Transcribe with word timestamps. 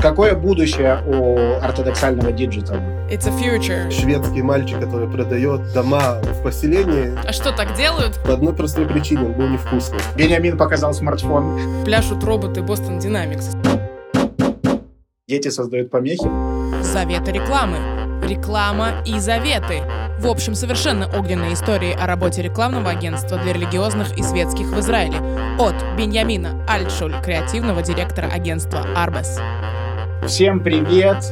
Какое 0.00 0.36
будущее 0.36 1.02
у 1.08 1.60
ортодоксального 1.60 2.30
digital 2.30 2.67
а? 2.67 2.78
It's 3.10 3.26
a 3.26 3.32
future. 3.32 3.90
Шведский 3.90 4.42
мальчик, 4.42 4.78
который 4.78 5.08
продает 5.08 5.72
дома 5.72 6.20
в 6.22 6.42
поселении. 6.44 7.18
А 7.26 7.32
что, 7.32 7.50
так 7.50 7.74
делают? 7.74 8.22
По 8.24 8.34
одной 8.34 8.54
простой 8.54 8.86
причине, 8.86 9.24
он 9.24 9.32
был 9.32 9.48
невкусный. 9.48 9.98
Бениамин 10.16 10.56
показал 10.56 10.94
смартфон. 10.94 11.84
Пляшут 11.84 12.22
роботы 12.22 12.60
Boston 12.60 13.00
Dynamics. 13.00 13.56
Дети 15.26 15.48
создают 15.48 15.90
помехи. 15.90 16.30
Заветы 16.80 17.32
рекламы. 17.32 17.97
Реклама 18.28 19.02
и 19.06 19.18
заветы. 19.20 19.80
В 20.18 20.26
общем, 20.26 20.54
совершенно 20.54 21.06
огненные 21.18 21.54
истории 21.54 21.96
о 21.98 22.06
работе 22.06 22.42
рекламного 22.42 22.90
агентства 22.90 23.38
для 23.38 23.54
религиозных 23.54 24.18
и 24.18 24.22
светских 24.22 24.66
в 24.66 24.78
Израиле. 24.80 25.16
От 25.58 25.74
Беньямина 25.96 26.62
Альтшуль, 26.68 27.14
креативного 27.24 27.80
директора 27.80 28.26
агентства 28.26 28.84
Арбес. 28.94 29.40
Всем 30.26 30.60
привет! 30.60 31.24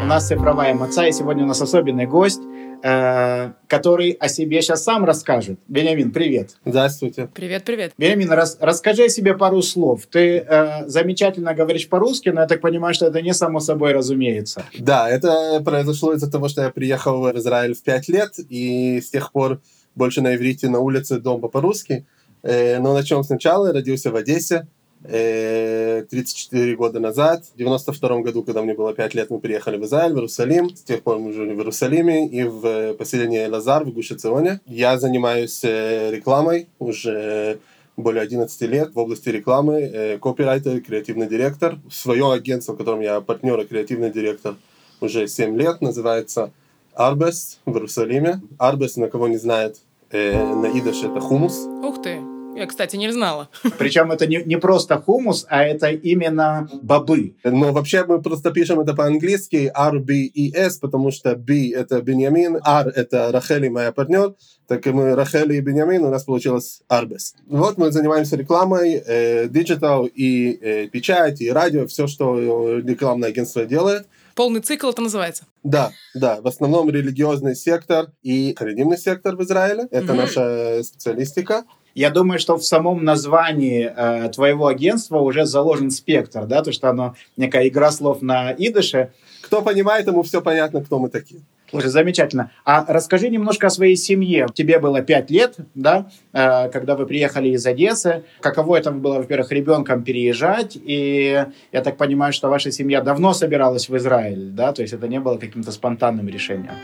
У 0.00 0.04
нас 0.04 0.28
цифровая 0.28 0.74
маца, 0.74 1.06
и 1.06 1.12
сегодня 1.12 1.42
у 1.42 1.48
нас 1.48 1.60
особенный 1.60 2.06
гость, 2.06 2.40
э, 2.82 3.52
который 3.66 4.12
о 4.12 4.28
себе 4.28 4.62
сейчас 4.62 4.84
сам 4.84 5.04
расскажет. 5.04 5.58
Бенямин, 5.68 6.10
привет! 6.10 6.56
Здравствуйте. 6.64 7.28
Привет, 7.34 7.64
привет. 7.64 7.92
Бенямин, 7.98 8.30
рас, 8.30 8.58
расскажи 8.60 9.04
о 9.04 9.08
себе 9.08 9.36
пару 9.36 9.62
слов. 9.62 10.06
Ты 10.06 10.38
э, 10.38 10.86
замечательно 10.86 11.54
говоришь 11.54 11.88
по-русски, 11.88 12.30
но 12.30 12.42
я 12.42 12.46
так 12.46 12.60
понимаю, 12.60 12.94
что 12.94 13.06
это 13.06 13.22
не 13.22 13.34
само 13.34 13.60
собой 13.60 13.92
разумеется. 13.92 14.64
Да, 14.78 15.08
это 15.08 15.60
произошло 15.64 16.12
из-за 16.14 16.30
того, 16.30 16.48
что 16.48 16.62
я 16.62 16.70
приехал 16.70 17.20
в 17.20 17.38
Израиль 17.38 17.74
в 17.74 17.82
пять 17.82 18.08
лет, 18.08 18.34
и 18.48 19.00
с 19.00 19.10
тех 19.10 19.32
пор 19.32 19.60
больше 19.94 20.20
на 20.20 20.34
иврите, 20.36 20.68
на 20.68 20.80
улице, 20.80 21.18
дома 21.18 21.48
по-русски. 21.48 22.06
Э, 22.42 22.78
но 22.78 22.94
начнем 22.94 23.22
сначала. 23.24 23.66
Я 23.66 23.72
родился 23.72 24.10
в 24.10 24.16
Одессе, 24.16 24.66
34 25.02 26.76
года 26.76 27.00
назад. 27.00 27.44
В 27.54 27.56
92 27.56 28.20
году, 28.20 28.42
когда 28.42 28.62
мне 28.62 28.74
было 28.74 28.92
5 28.92 29.14
лет, 29.14 29.30
мы 29.30 29.38
приехали 29.38 29.76
в 29.76 29.84
Израиль, 29.84 30.12
в 30.12 30.16
Иерусалим. 30.16 30.74
С 30.74 30.82
тех 30.82 31.02
пор 31.02 31.18
мы 31.18 31.32
жили 31.32 31.54
в 31.54 31.58
Иерусалиме 31.58 32.26
и 32.26 32.44
в 32.44 32.94
поселении 32.94 33.46
Лазар 33.46 33.84
в 33.84 33.92
Гуше-Ционе. 33.92 34.60
Я 34.66 34.98
занимаюсь 34.98 35.62
рекламой 35.62 36.68
уже 36.78 37.58
более 37.96 38.22
11 38.22 38.60
лет 38.62 38.94
в 38.94 38.98
области 38.98 39.28
рекламы, 39.28 40.18
копирайтер, 40.20 40.80
креативный 40.80 41.26
директор. 41.26 41.78
Свое 41.90 42.32
агентство, 42.32 42.74
в 42.74 42.76
котором 42.76 43.00
я 43.00 43.20
партнер 43.20 43.58
и 43.60 43.66
креативный 43.66 44.10
директор 44.10 44.56
уже 45.00 45.28
7 45.28 45.56
лет, 45.56 45.80
называется 45.80 46.50
Арбес 46.94 47.60
в 47.66 47.72
Иерусалиме. 47.72 48.40
Арбес, 48.58 48.96
на 48.96 49.08
кого 49.08 49.28
не 49.28 49.36
знает, 49.36 49.78
на 50.10 50.66
идыш 50.74 51.02
это 51.04 51.20
хумус. 51.20 51.66
Ух 51.82 52.02
ты! 52.02 52.37
Я, 52.58 52.66
кстати, 52.66 52.96
не 52.96 53.12
знала. 53.12 53.48
Причем 53.78 54.10
это 54.10 54.26
не, 54.26 54.42
не 54.44 54.58
просто 54.58 55.00
хумус, 55.00 55.46
а 55.48 55.62
это 55.62 55.90
именно 55.90 56.68
бобы. 56.82 57.36
Но 57.44 57.72
вообще 57.72 58.04
мы 58.04 58.20
просто 58.20 58.50
пишем 58.50 58.80
это 58.80 58.94
по-английски 58.94 59.70
R, 59.72 60.00
B 60.00 60.14
и 60.14 60.52
S, 60.52 60.78
потому 60.78 61.12
что 61.12 61.36
B— 61.36 61.70
это 61.74 62.02
Беньямин, 62.02 62.56
R— 62.56 62.88
это 62.96 63.30
Рахели, 63.30 63.68
моя 63.68 63.92
партнер, 63.92 64.34
так 64.66 64.84
и 64.88 64.90
мы 64.90 65.14
Рахели 65.14 65.54
и 65.54 65.60
Беньямин, 65.60 66.04
у 66.04 66.10
нас 66.10 66.24
получилось 66.24 66.82
Арбес. 66.88 67.36
Вот 67.46 67.78
мы 67.78 67.92
занимаемся 67.92 68.36
рекламой, 68.36 69.02
digital 69.48 70.06
э, 70.06 70.10
и 70.14 70.58
э, 70.60 70.86
печать, 70.88 71.40
и 71.40 71.52
радио, 71.52 71.86
все, 71.86 72.08
что 72.08 72.78
рекламное 72.78 73.28
агентство 73.28 73.64
делает. 73.64 74.08
Полный 74.34 74.60
цикл 74.60 74.90
это 74.90 75.02
называется? 75.02 75.44
Да, 75.64 75.90
да. 76.14 76.40
В 76.40 76.46
основном 76.46 76.88
религиозный 76.90 77.56
сектор 77.56 78.12
и 78.22 78.54
харидимный 78.56 78.96
сектор 78.96 79.34
в 79.34 79.42
Израиле. 79.42 79.88
Это 79.90 80.12
mm-hmm. 80.12 80.16
наша 80.16 80.82
специалистика. 80.84 81.64
Я 81.98 82.10
думаю, 82.10 82.38
что 82.38 82.56
в 82.56 82.64
самом 82.64 83.02
названии 83.02 83.90
э, 83.92 84.28
твоего 84.28 84.68
агентства 84.68 85.18
уже 85.18 85.46
заложен 85.46 85.90
спектр, 85.90 86.46
да, 86.46 86.62
то, 86.62 86.70
что 86.70 86.90
оно 86.90 87.16
некая 87.36 87.66
игра 87.66 87.90
слов 87.90 88.22
на 88.22 88.52
идыше. 88.52 89.10
Кто 89.42 89.62
понимает, 89.62 90.06
ему 90.06 90.22
все 90.22 90.40
понятно, 90.40 90.80
кто 90.80 91.00
мы 91.00 91.08
такие. 91.08 91.40
Слушай, 91.68 91.90
замечательно. 91.90 92.52
А 92.64 92.84
расскажи 92.86 93.28
немножко 93.28 93.66
о 93.66 93.70
своей 93.70 93.96
семье. 93.96 94.46
Тебе 94.54 94.78
было 94.78 95.02
пять 95.02 95.28
лет, 95.28 95.56
да, 95.74 96.08
э, 96.32 96.68
когда 96.68 96.94
вы 96.94 97.04
приехали 97.04 97.48
из 97.48 97.66
Одессы. 97.66 98.22
Каково 98.40 98.76
это 98.76 98.92
было, 98.92 99.14
во-первых, 99.14 99.50
ребенком 99.50 100.04
переезжать? 100.04 100.78
И 100.80 101.46
я 101.72 101.82
так 101.82 101.96
понимаю, 101.96 102.32
что 102.32 102.48
ваша 102.48 102.70
семья 102.70 103.00
давно 103.00 103.34
собиралась 103.34 103.88
в 103.88 103.96
Израиль, 103.96 104.50
да? 104.50 104.72
То 104.72 104.82
есть 104.82 104.94
это 104.94 105.08
не 105.08 105.18
было 105.18 105.36
каким-то 105.36 105.72
спонтанным 105.72 106.28
решением. 106.28 106.74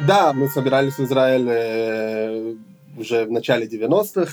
Да, 0.00 0.32
мы 0.32 0.48
собирались 0.48 0.94
в 0.94 1.04
Израиль 1.04 1.46
э, 1.48 2.54
уже 2.98 3.24
в 3.24 3.30
начале 3.30 3.68
90-х. 3.68 4.32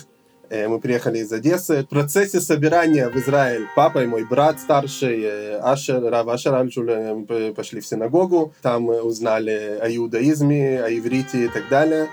Э, 0.51 0.67
мы 0.67 0.81
приехали 0.81 1.19
из 1.19 1.31
Одессы. 1.31 1.83
В 1.83 1.87
процессе 1.87 2.41
собирания 2.41 3.07
в 3.07 3.15
Израиль 3.15 3.67
папа 3.73 4.03
и 4.03 4.05
мой 4.05 4.25
брат 4.25 4.59
старший, 4.59 5.21
э, 5.23 5.59
Ашер, 5.59 6.03
Рав 6.03 6.27
Ашер 6.27 6.51
мы 6.61 7.53
пошли 7.53 7.79
в 7.79 7.85
синагогу. 7.85 8.53
Там 8.61 8.89
узнали 8.89 9.79
о 9.81 9.87
иудаизме, 9.95 10.83
о 10.83 10.89
иврите 10.89 11.45
и 11.45 11.47
так 11.47 11.69
далее. 11.69 12.09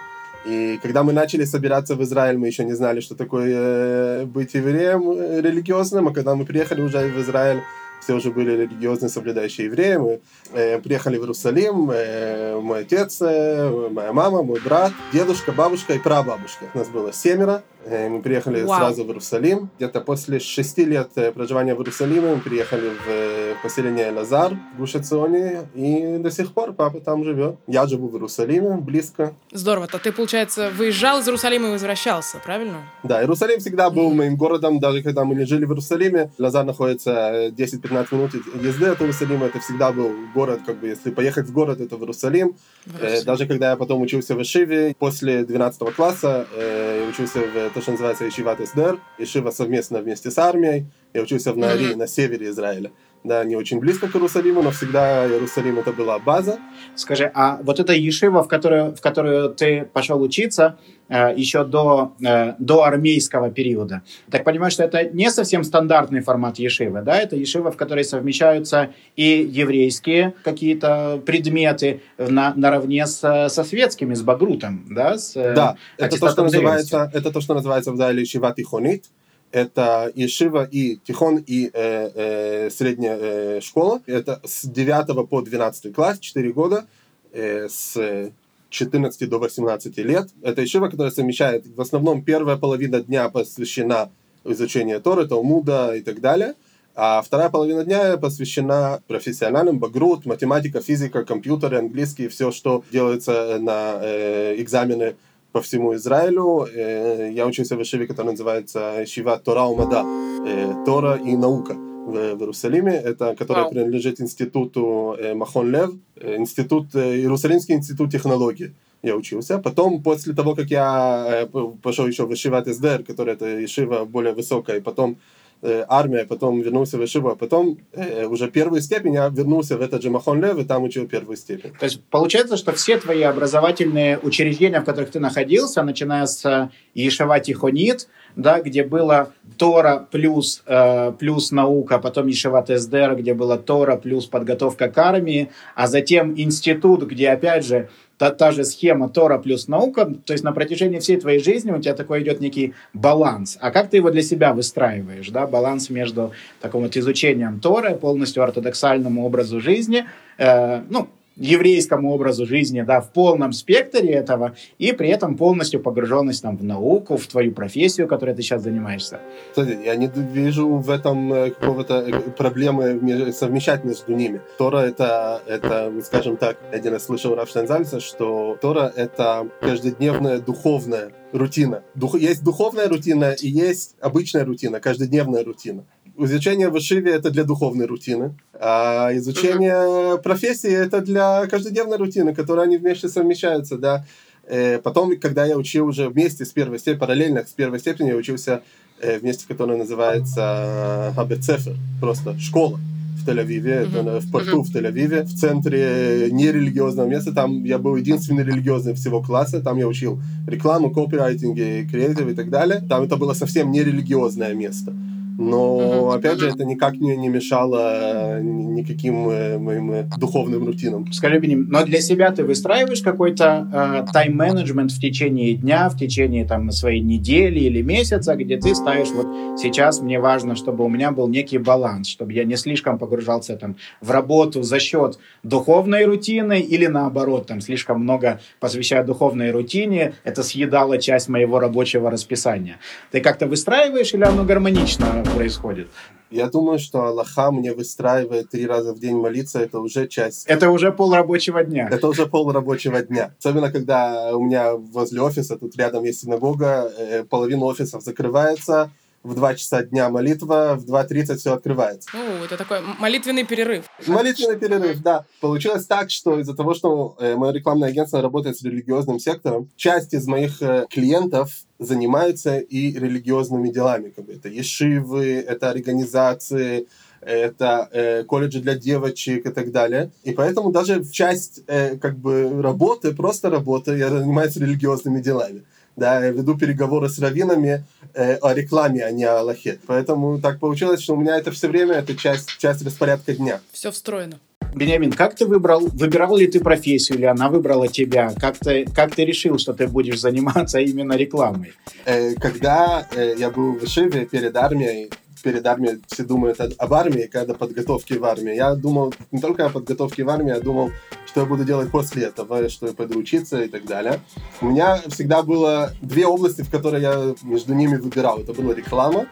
И 0.47 0.79
когда 0.81 1.03
мы 1.03 1.13
начали 1.13 1.45
собираться 1.45 1.97
в 1.97 2.03
Израиль, 2.05 2.39
мы 2.39 2.47
еще 2.47 2.65
не 2.65 2.75
знали, 2.75 3.01
что 3.01 3.17
такое 3.17 3.51
э, 3.51 4.25
быть 4.25 4.55
евреем 4.55 5.43
религиозным. 5.45 6.07
А 6.07 6.15
когда 6.15 6.37
мы 6.37 6.45
приехали 6.45 6.81
уже 6.81 7.09
в 7.09 7.21
Израиль, 7.21 7.61
все 8.01 8.15
уже 8.15 8.31
были 8.31 8.53
религиозные, 8.53 9.09
соблюдающие 9.09 9.67
евреи. 9.67 9.97
Мы 9.97 10.21
э, 10.53 10.81
приехали 10.81 11.17
в 11.17 11.23
Иерусалим, 11.23 11.91
э, 11.91 12.59
мой 12.61 12.81
отец, 12.81 13.19
э, 13.21 13.89
моя 13.91 14.13
мама, 14.13 14.43
мой 14.43 14.61
брат, 14.61 14.93
дедушка, 15.13 15.53
бабушка 15.53 15.95
и 15.95 15.99
прабабушка. 15.99 16.67
У 16.75 16.79
нас 16.79 16.89
было 16.89 17.13
семеро. 17.13 17.63
Э, 17.91 18.09
мы 18.09 18.21
приехали 18.23 18.63
Вау. 18.63 18.79
сразу 18.79 19.05
в 19.05 19.07
Иерусалим. 19.07 19.71
Где-то 19.79 20.01
после 20.01 20.39
шести 20.39 20.85
лет 20.85 21.11
э, 21.17 21.33
проживания 21.33 21.75
в 21.75 21.79
Иерусалиме 21.79 22.35
мы 22.35 22.41
приехали 22.41 22.89
в 22.89 23.09
э, 23.09 23.55
поселение 23.63 24.11
Лазар 24.11 24.57
в 24.75 24.79
Гушационе. 24.79 25.69
И 25.75 26.19
до 26.19 26.31
сих 26.31 26.53
пор 26.53 26.73
папа 26.75 27.01
там 27.01 27.25
живет. 27.25 27.57
Я 27.67 27.87
живу 27.87 28.09
в 28.09 28.15
Иерусалиме, 28.15 28.77
близко. 28.77 29.33
Здорово. 29.53 29.87
То 29.87 29.99
ты, 29.99 30.13
получается, 30.13 30.71
выезжал 30.71 31.21
из 31.21 31.27
Иерусалима 31.27 31.69
и 31.69 31.71
возвращался, 31.71 32.39
правильно? 32.45 32.83
Да, 33.03 33.23
Иерусалим 33.23 33.59
всегда 33.61 33.89
был 33.91 34.13
моим 34.13 34.37
городом. 34.37 34.81
Даже 34.81 35.03
когда 35.03 35.25
мы 35.25 35.47
жили 35.47 35.65
в 35.65 35.71
Иерусалиме, 35.71 36.31
Лазар 36.39 36.65
находится 36.65 37.49
10-15 37.49 38.07
минут 38.15 38.35
езды 38.63 38.87
от 38.87 39.01
Иерусалима. 39.01 39.47
Это 39.47 39.61
всегда 39.61 39.93
был 39.93 40.11
город, 40.35 40.61
как 40.67 40.77
бы, 40.77 40.89
если 40.89 41.11
поехать 41.11 41.47
в 41.47 41.53
город, 41.53 41.81
это 41.81 41.97
в 41.97 42.01
Иерусалим. 42.01 42.57
В 42.85 42.97
Иерусалим. 42.97 43.25
Даже 43.25 43.47
когда 43.47 43.71
я 43.71 43.77
потом 43.77 44.03
учился 44.03 44.35
в 44.35 44.43
Ишиве, 44.43 44.95
после 44.99 45.45
12 45.45 45.95
класса, 45.95 46.47
я 46.55 47.09
учился 47.09 47.39
в 47.41 47.78
то, 47.79 47.83
что 47.83 47.93
называется 47.93 48.29
Ишиват 48.29 48.61
Эсдер. 48.61 48.99
Ишива 49.19 49.51
совместно 49.53 50.01
вместе 50.01 50.33
с 50.33 50.39
армией. 50.39 50.87
Я 51.15 51.23
учился 51.23 51.53
в 51.53 51.57
Нари, 51.57 51.91
Мгм. 51.91 51.99
на 52.01 52.07
севере 52.09 52.49
Израиля. 52.49 52.91
Да, 53.25 53.45
не 53.45 53.57
очень 53.57 53.81
близко 53.81 54.07
к 54.07 54.15
Иерусалиму, 54.15 54.63
но 54.63 54.71
всегда 54.71 55.27
Иерусалим 55.27 55.79
это 55.79 55.93
была 55.93 56.19
база. 56.19 56.59
Скажи, 56.95 57.31
а 57.35 57.59
вот 57.63 57.81
эта 57.81 57.93
ешива, 57.93 58.43
в 58.43 58.49
которую, 58.49 58.95
в 58.95 59.01
которую 59.01 59.51
ты 59.51 59.89
пошел 59.93 60.23
учиться 60.23 60.79
э, 61.09 61.35
еще 61.37 61.65
до, 61.65 62.15
э, 62.25 62.55
до 62.59 62.85
армейского 62.85 63.51
периода, 63.51 64.03
так 64.31 64.45
понимаю, 64.45 64.71
что 64.71 64.85
это 64.85 65.05
не 65.05 65.31
совсем 65.31 65.65
стандартный 65.65 66.21
формат 66.21 66.59
ешивы, 66.59 67.03
да? 67.03 67.21
Это 67.21 67.35
ешива, 67.35 67.73
в 67.73 67.77
которой 67.77 68.05
совмещаются 68.05 68.91
и 69.17 69.49
еврейские 69.51 70.35
какие-то 70.45 71.21
предметы 71.27 72.03
на, 72.19 72.55
наравне 72.55 73.07
с, 73.07 73.49
со 73.49 73.65
светскими, 73.65 74.15
с 74.15 74.23
багрутом, 74.23 74.87
да? 74.91 75.19
С, 75.19 75.37
э, 75.37 75.55
Да, 75.55 75.77
это 75.97 76.21
то, 76.21 76.31
что 76.31 76.45
называется, 76.45 77.11
это 77.13 77.33
то, 77.33 77.41
что 77.41 77.55
называется 77.55 77.91
в 77.91 77.97
Израиле 77.97 78.23
Ишива 78.23 78.55
Тихонит. 78.57 79.07
Это 79.51 80.13
Ешива 80.15 80.65
и 80.65 80.97
Тихон, 80.97 81.43
и 81.47 81.71
э, 81.73 82.11
э, 82.15 82.71
средняя 82.71 83.19
э, 83.19 83.61
школа. 83.61 84.03
Это 84.07 84.41
с 84.45 84.67
9 84.67 85.29
по 85.29 85.41
12 85.41 85.95
класс, 85.95 86.19
4 86.19 86.53
года, 86.53 86.87
э, 87.33 87.69
с 87.69 88.31
14 88.71 89.29
до 89.29 89.39
18 89.39 89.97
лет. 89.99 90.29
Это 90.43 90.61
Ешива, 90.63 90.89
которая 90.89 91.11
совмещает, 91.11 91.65
в 91.67 91.81
основном, 91.81 92.23
первая 92.23 92.57
половина 92.57 93.01
дня 93.01 93.29
посвящена 93.31 94.11
изучению 94.45 95.01
Торы, 95.01 95.27
Талмуда 95.27 95.95
и 95.95 96.03
так 96.03 96.21
далее. 96.21 96.55
А 96.95 97.23
вторая 97.23 97.49
половина 97.49 97.85
дня 97.85 98.17
посвящена 98.17 99.01
профессиональным, 99.07 99.79
багрут, 99.79 100.27
математика, 100.27 100.81
физика, 100.81 101.25
компьютеры, 101.25 101.79
английский, 101.79 102.27
все, 102.29 102.51
что 102.51 102.83
делается 102.91 103.59
на 103.61 104.01
э, 104.03 104.57
экзамены 104.59 105.15
по 105.53 105.61
всему 105.61 105.95
Израилю. 105.95 106.67
Э, 106.73 107.31
я 107.33 107.47
учился 107.47 107.77
в 107.77 107.83
Ишиве, 107.83 108.07
который 108.07 108.33
называется 108.33 109.05
Шива 109.07 109.39
Тора 109.39 109.65
Умада, 109.65 110.05
э, 110.47 110.85
Тора 110.85 111.17
и 111.17 111.37
наука 111.37 111.75
в, 111.75 112.35
в 112.35 112.41
Иерусалиме, 112.41 112.93
это, 112.93 113.35
которая 113.35 113.65
Вау. 113.65 113.73
принадлежит 113.73 114.21
институту 114.21 115.17
э, 115.19 115.35
Махон 115.35 115.71
Лев, 115.71 115.91
институт, 116.21 116.95
Иерусалимский 116.95 117.75
институт 117.75 118.11
технологий. 118.11 118.73
Я 119.03 119.15
учился. 119.15 119.59
Потом, 119.59 120.03
после 120.03 120.35
того, 120.35 120.55
как 120.57 120.71
я 120.71 121.49
пошел 121.83 122.07
еще 122.07 122.27
в 122.27 122.33
Ишиват 122.33 122.67
СДР, 122.67 123.05
который 123.05 123.35
это 123.35 123.65
Ишива 123.65 124.05
более 124.05 124.33
высокая, 124.33 124.79
и 124.79 124.81
потом 124.81 125.17
э, 125.63 125.85
армия, 125.89 126.25
потом 126.25 126.61
вернулся 126.61 126.99
в 126.99 127.05
Ишиву, 127.05 127.31
а 127.31 127.37
потом 127.37 127.79
э, 127.93 128.27
уже 128.27 128.49
первую 128.51 128.81
степень 128.81 129.15
я 129.15 129.29
вернулся 129.29 129.77
в 129.77 129.83
этот 129.83 130.03
же 130.03 130.11
Махон 130.11 130.41
Лев, 130.41 130.59
и 130.59 130.65
там 130.65 130.83
учил 130.83 131.07
первую 131.07 131.37
степень. 131.37 131.73
То 131.79 131.85
есть 131.85 132.03
получается, 132.11 132.57
что 132.57 132.73
все 132.73 132.99
твои 132.99 133.23
образовательные 133.23 134.19
учреждения, 134.19 134.81
в 134.81 134.85
которых 134.85 135.11
ты 135.11 135.21
находился, 135.21 135.83
начиная 135.83 136.27
с 136.27 136.71
Ешива 136.95 137.41
Тихонит, 137.41 138.09
да, 138.37 138.61
где 138.61 138.85
было 138.85 139.33
Тора 139.57 140.07
плюс, 140.11 140.63
э, 140.67 141.13
плюс 141.19 141.51
наука, 141.51 141.99
потом 141.99 142.29
Ешеват 142.29 142.71
Эсдер, 142.71 143.17
где 143.17 143.35
было 143.35 143.59
Тора 143.59 143.97
плюс 143.97 144.27
подготовка 144.27 144.89
к 144.89 144.99
армии, 144.99 145.51
а 145.75 145.87
затем 145.87 146.35
институт, 146.37 147.03
где, 147.03 147.31
опять 147.31 147.65
же, 147.65 147.89
та, 148.19 148.31
та 148.31 148.53
же 148.53 148.65
схема 148.65 149.09
Тора 149.09 149.39
плюс 149.39 149.69
наука, 149.69 150.05
то 150.25 150.33
есть 150.33 150.45
на 150.45 150.53
протяжении 150.53 150.99
всей 150.99 151.17
твоей 151.17 151.39
жизни 151.39 151.71
у 151.71 151.81
тебя 151.81 151.95
такой 151.95 152.23
идет 152.23 152.41
некий 152.41 152.75
баланс. 152.93 153.57
А 153.61 153.71
как 153.71 153.89
ты 153.89 153.97
его 153.97 154.11
для 154.11 154.23
себя 154.23 154.53
выстраиваешь, 154.53 155.31
да, 155.31 155.47
баланс 155.47 155.91
между 155.91 156.33
таким 156.61 156.81
вот 156.81 156.97
изучением 156.97 157.61
Торы, 157.61 157.95
полностью 157.95 158.43
ортодоксальному 158.43 159.25
образу 159.25 159.61
жизни, 159.61 160.05
э, 160.37 160.83
ну, 160.91 161.09
еврейскому 161.39 162.13
образу 162.13 162.47
жизни, 162.47 162.83
да, 162.83 163.01
в 163.01 163.13
полном 163.13 163.53
спектре 163.53 164.11
этого, 164.11 164.55
и 164.79 164.93
при 164.93 165.09
этом 165.09 165.37
полностью 165.37 165.81
погруженность 165.81 166.43
там 166.43 166.57
в 166.57 166.65
науку, 166.65 167.17
в 167.17 167.27
твою 167.27 167.53
профессию, 167.53 168.09
которой 168.09 168.35
ты 168.35 168.43
сейчас 168.43 168.63
занимаешься. 168.63 169.21
Кстати, 169.51 169.79
я 169.85 169.97
не 169.97 170.09
вижу 170.09 170.69
в 170.69 170.91
этом 170.91 171.33
э, 171.33 171.51
какого-то 171.51 171.95
э, 172.01 172.21
проблемы 172.31 173.33
совмещать 173.33 173.85
между 173.85 174.13
ними. 174.13 174.41
Тора 174.59 174.79
это, 174.79 175.43
это, 175.47 175.93
скажем 176.05 176.37
так, 176.37 176.59
один 176.73 176.93
раз 176.93 177.05
слышал 177.05 177.35
Рафштейнзальца, 177.35 178.01
что 178.01 178.57
Тора 178.61 178.93
это 178.95 179.49
каждодневная 179.61 180.41
духовная 180.41 181.13
рутина. 181.33 181.83
Дух, 181.95 182.19
есть 182.19 182.43
духовная 182.43 182.89
рутина 182.89 183.33
и 183.33 183.49
есть 183.49 183.97
обычная 184.01 184.45
рутина, 184.45 184.81
каждодневная 184.81 185.45
рутина 185.45 185.85
изучение 186.25 186.69
в 186.69 186.79
Ишиве 186.79 187.13
это 187.13 187.31
для 187.31 187.45
духовной 187.45 187.87
рутины, 187.87 188.35
а 188.55 189.11
изучение 189.15 190.19
профессии 190.19 190.71
это 190.71 191.01
для 191.01 191.47
каждодневной 191.47 191.97
рутины, 191.97 192.35
которые 192.35 192.65
они 192.65 192.77
вместе 192.77 193.09
совмещаются, 193.09 193.77
да. 193.77 194.05
Э, 194.47 194.79
потом, 194.79 195.17
когда 195.19 195.45
я 195.45 195.57
учил 195.57 195.87
уже 195.87 196.09
вместе 196.09 196.45
с 196.45 196.49
первой 196.49 196.79
степени, 196.79 196.99
параллельно 196.99 197.45
с 197.45 197.53
первой 197.53 197.79
степенью, 197.79 198.15
я 198.15 198.19
учился 198.19 198.63
э, 199.01 199.19
вместе, 199.19 199.45
которое 199.47 199.77
называется 199.77 201.13
Хабецефер, 201.15 201.77
просто 202.01 202.39
школа 202.39 202.81
в 203.19 203.29
Тель-Авиве, 203.29 203.87
mm-hmm. 203.87 204.21
в 204.21 204.31
порту 204.31 204.63
mm-hmm. 204.63 204.65
в 204.65 204.75
Тель-Авиве, 204.75 205.23
в 205.25 205.35
центре 205.39 206.29
нерелигиозного 206.31 207.07
места. 207.07 207.33
Там 207.33 207.65
я 207.65 207.79
был 207.79 207.97
единственный 207.97 208.45
религиозный 208.45 208.95
всего 208.95 209.23
класса. 209.23 209.61
Там 209.61 209.77
я 209.77 209.87
учил 209.87 210.21
рекламу, 210.47 210.91
копирайтинге, 210.91 211.85
креатив 211.85 212.29
и 212.29 212.35
так 212.35 212.49
далее. 212.49 212.81
Там 212.89 213.03
это 213.03 213.17
было 213.17 213.35
совсем 213.35 213.71
нерелигиозное 213.71 214.55
место. 214.55 214.95
Но, 215.39 216.11
опять 216.11 216.41
же, 216.41 216.49
это 216.49 216.65
никак 216.65 216.95
не, 216.95 217.17
не 217.17 217.29
мешало 217.29 218.41
никаким 218.41 219.29
э, 219.29 219.57
моим 219.59 219.93
э, 219.93 220.03
духовным 220.19 220.67
рутинам. 220.67 221.13
Скажи, 221.13 221.39
Беним, 221.39 221.69
но 221.71 221.85
для 221.85 222.01
себя 222.01 222.33
ты 222.33 222.43
выстраиваешь 222.43 223.03
какой-то 223.03 223.71
э, 223.73 224.13
тайм-менеджмент 224.13 224.91
в 224.91 225.01
течение 225.01 225.55
дня, 225.55 225.91
в 225.91 225.97
течение 225.97 226.45
там, 226.45 226.73
своей 226.73 227.01
недели 227.01 227.61
или 227.61 227.83
месяца, 227.83 228.35
где 228.35 228.57
ты 228.57 228.75
ставишь, 228.75 229.11
вот 229.11 229.61
сейчас 229.61 230.01
мне 230.01 230.19
важно, 230.19 230.57
чтобы 230.57 230.85
у 230.85 230.89
меня 230.89 231.13
был 231.13 231.29
некий 231.29 231.59
баланс, 231.59 232.09
чтобы 232.09 232.33
я 232.33 232.43
не 232.43 232.57
слишком 232.57 232.99
погружался 232.99 233.57
там, 233.57 233.77
в 234.01 234.11
работу 234.11 234.65
за 234.65 234.81
счет 234.81 235.21
духовной 235.45 236.05
рутины 236.05 236.59
или 236.59 236.87
наоборот, 236.87 237.47
там 237.47 237.61
слишком 237.61 238.01
много 238.01 238.41
посвящая 238.59 239.05
духовной 239.05 239.53
рутине, 239.53 240.15
это 240.25 240.43
съедало 240.43 240.99
часть 240.99 241.29
моего 241.29 241.61
рабочего 241.61 242.11
расписания. 242.11 242.79
Ты 243.13 243.21
как-то 243.21 243.47
выстраиваешь 243.47 244.15
или 244.15 244.25
оно 244.25 244.43
гармонично 244.43 245.28
происходит? 245.35 245.89
Я 246.31 246.49
думаю, 246.49 246.79
что 246.79 247.05
Аллаха 247.05 247.51
мне 247.51 247.73
выстраивает 247.73 248.51
три 248.51 248.67
раза 248.67 248.93
в 248.93 248.99
день 248.99 249.17
молиться, 249.17 249.61
это 249.61 249.79
уже 249.79 250.07
часть. 250.07 250.47
Это 250.47 250.71
уже 250.71 250.93
пол 250.93 251.15
рабочего 251.15 251.65
дня. 251.65 251.89
Это 251.91 252.07
уже 252.07 252.27
пол 252.27 252.53
рабочего 252.53 253.01
дня. 253.01 253.35
Особенно, 253.39 253.73
когда 253.73 254.37
у 254.37 254.45
меня 254.45 254.75
возле 254.75 255.23
офиса, 255.23 255.57
тут 255.57 255.77
рядом 255.77 256.05
есть 256.05 256.21
синагога, 256.21 256.93
э, 256.99 257.25
половина 257.25 257.65
офисов 257.65 258.03
закрывается, 258.03 258.91
в 259.29 259.35
2 259.35 259.55
часа 259.55 259.83
дня 259.83 260.09
молитва, 260.09 260.77
в 260.77 260.85
2.30 260.91 261.37
все 261.37 261.53
открывается. 261.53 262.09
О, 262.15 262.45
это 262.45 262.57
такой 262.57 262.81
молитвенный 262.81 263.45
перерыв. 263.45 263.85
Молитвенный 264.07 264.59
перерыв, 264.59 265.03
да. 265.03 265.25
Получилось 265.41 265.87
так, 265.87 266.11
что 266.11 266.41
из-за 266.41 266.55
того, 266.55 266.75
что 266.75 267.17
э, 267.21 267.37
мое 267.37 267.53
рекламное 267.53 267.91
агентство 267.91 268.23
работает 268.23 268.57
с 268.57 268.63
религиозным 268.63 269.21
сектором, 269.21 269.69
часть 269.77 270.15
из 270.15 270.27
моих 270.27 270.63
э, 270.63 270.87
клиентов 270.91 271.53
занимаются 271.79 272.59
и 272.59 272.99
религиозными 272.99 273.69
делами. 273.69 274.11
Как 274.11 274.25
бы 274.25 274.33
это 274.33 274.49
ешивы, 274.49 275.45
это 275.47 275.71
организации, 275.71 276.87
это 277.21 277.89
э, 277.93 278.25
колледжи 278.25 278.61
для 278.61 278.75
девочек 278.75 279.47
и 279.47 279.51
так 279.51 279.71
далее. 279.73 280.11
И 280.25 280.33
поэтому 280.33 280.73
даже 280.73 281.01
в 281.01 281.11
часть 281.13 281.63
э, 281.67 281.97
как 281.97 282.17
бы 282.17 282.63
работы, 282.63 283.15
просто 283.15 283.51
работы, 283.51 283.97
я 283.99 284.09
занимаюсь 284.11 284.57
религиозными 284.57 285.21
делами 285.21 285.63
да, 285.99 286.25
я 286.25 286.31
веду 286.31 286.57
переговоры 286.57 287.09
с 287.09 287.19
раввинами 287.19 287.85
э, 288.15 288.37
о 288.37 288.55
рекламе, 288.55 289.05
а 289.05 289.11
не 289.11 289.25
о 289.25 289.41
Аллахе. 289.41 289.79
Поэтому 289.87 290.41
так 290.41 290.61
получилось, 290.61 291.03
что 291.03 291.15
у 291.15 291.21
меня 291.21 291.37
это 291.37 291.51
все 291.51 291.69
время, 291.69 291.95
это 291.95 292.17
часть, 292.17 292.57
часть 292.59 292.85
распорядка 292.85 293.35
дня. 293.35 293.61
Все 293.73 293.91
встроено. 293.91 294.39
Бенямин, 294.75 295.13
как 295.13 295.35
ты 295.35 295.47
выбрал, 295.47 295.89
выбирал 295.89 296.37
ли 296.37 296.47
ты 296.47 296.61
профессию, 296.61 297.19
или 297.19 297.25
она 297.25 297.49
выбрала 297.49 297.89
тебя? 297.89 298.33
Как 298.39 298.59
ты, 298.59 298.85
как 298.85 299.15
ты 299.15 299.25
решил, 299.25 299.59
что 299.59 299.73
ты 299.73 299.89
будешь 299.89 300.21
заниматься 300.21 300.79
именно 300.79 301.15
рекламой? 301.15 301.73
Э, 302.05 302.35
когда 302.35 303.07
э, 303.15 303.35
я 303.39 303.51
был 303.51 303.73
в 303.73 303.85
Ишиве 303.85 304.27
перед 304.27 304.55
армией, 304.57 305.11
перед 305.43 305.67
армией 305.67 306.01
все 306.07 306.25
думают 306.25 306.61
об 306.61 306.95
армии, 306.95 307.29
когда 307.33 307.55
подготовки 307.55 308.15
в 308.15 308.25
армии. 308.25 308.55
Я 308.55 308.75
думал 308.75 309.15
не 309.31 309.41
только 309.41 309.67
о 309.67 309.71
подготовке 309.71 310.25
в 310.25 310.29
армии, 310.29 310.51
я 310.51 310.61
думал, 310.61 310.91
что 311.39 311.45
я 311.45 311.49
буду 311.49 311.65
делать 311.65 311.93
после 311.93 312.25
этого, 312.25 312.69
что 312.69 312.89
я 312.89 312.93
пойду 312.93 313.17
учиться 313.17 313.63
и 313.63 313.69
так 313.69 313.85
далее. 313.85 314.19
У 314.61 314.67
меня 314.67 315.01
всегда 315.07 315.45
было 315.45 315.93
две 316.03 316.27
области, 316.27 316.63
в 316.63 316.71
которые 316.71 317.01
я 317.01 317.35
между 317.43 317.75
ними 317.75 317.95
выбирал. 317.95 318.41
Это 318.41 318.53
была 318.53 318.75
реклама 318.75 319.29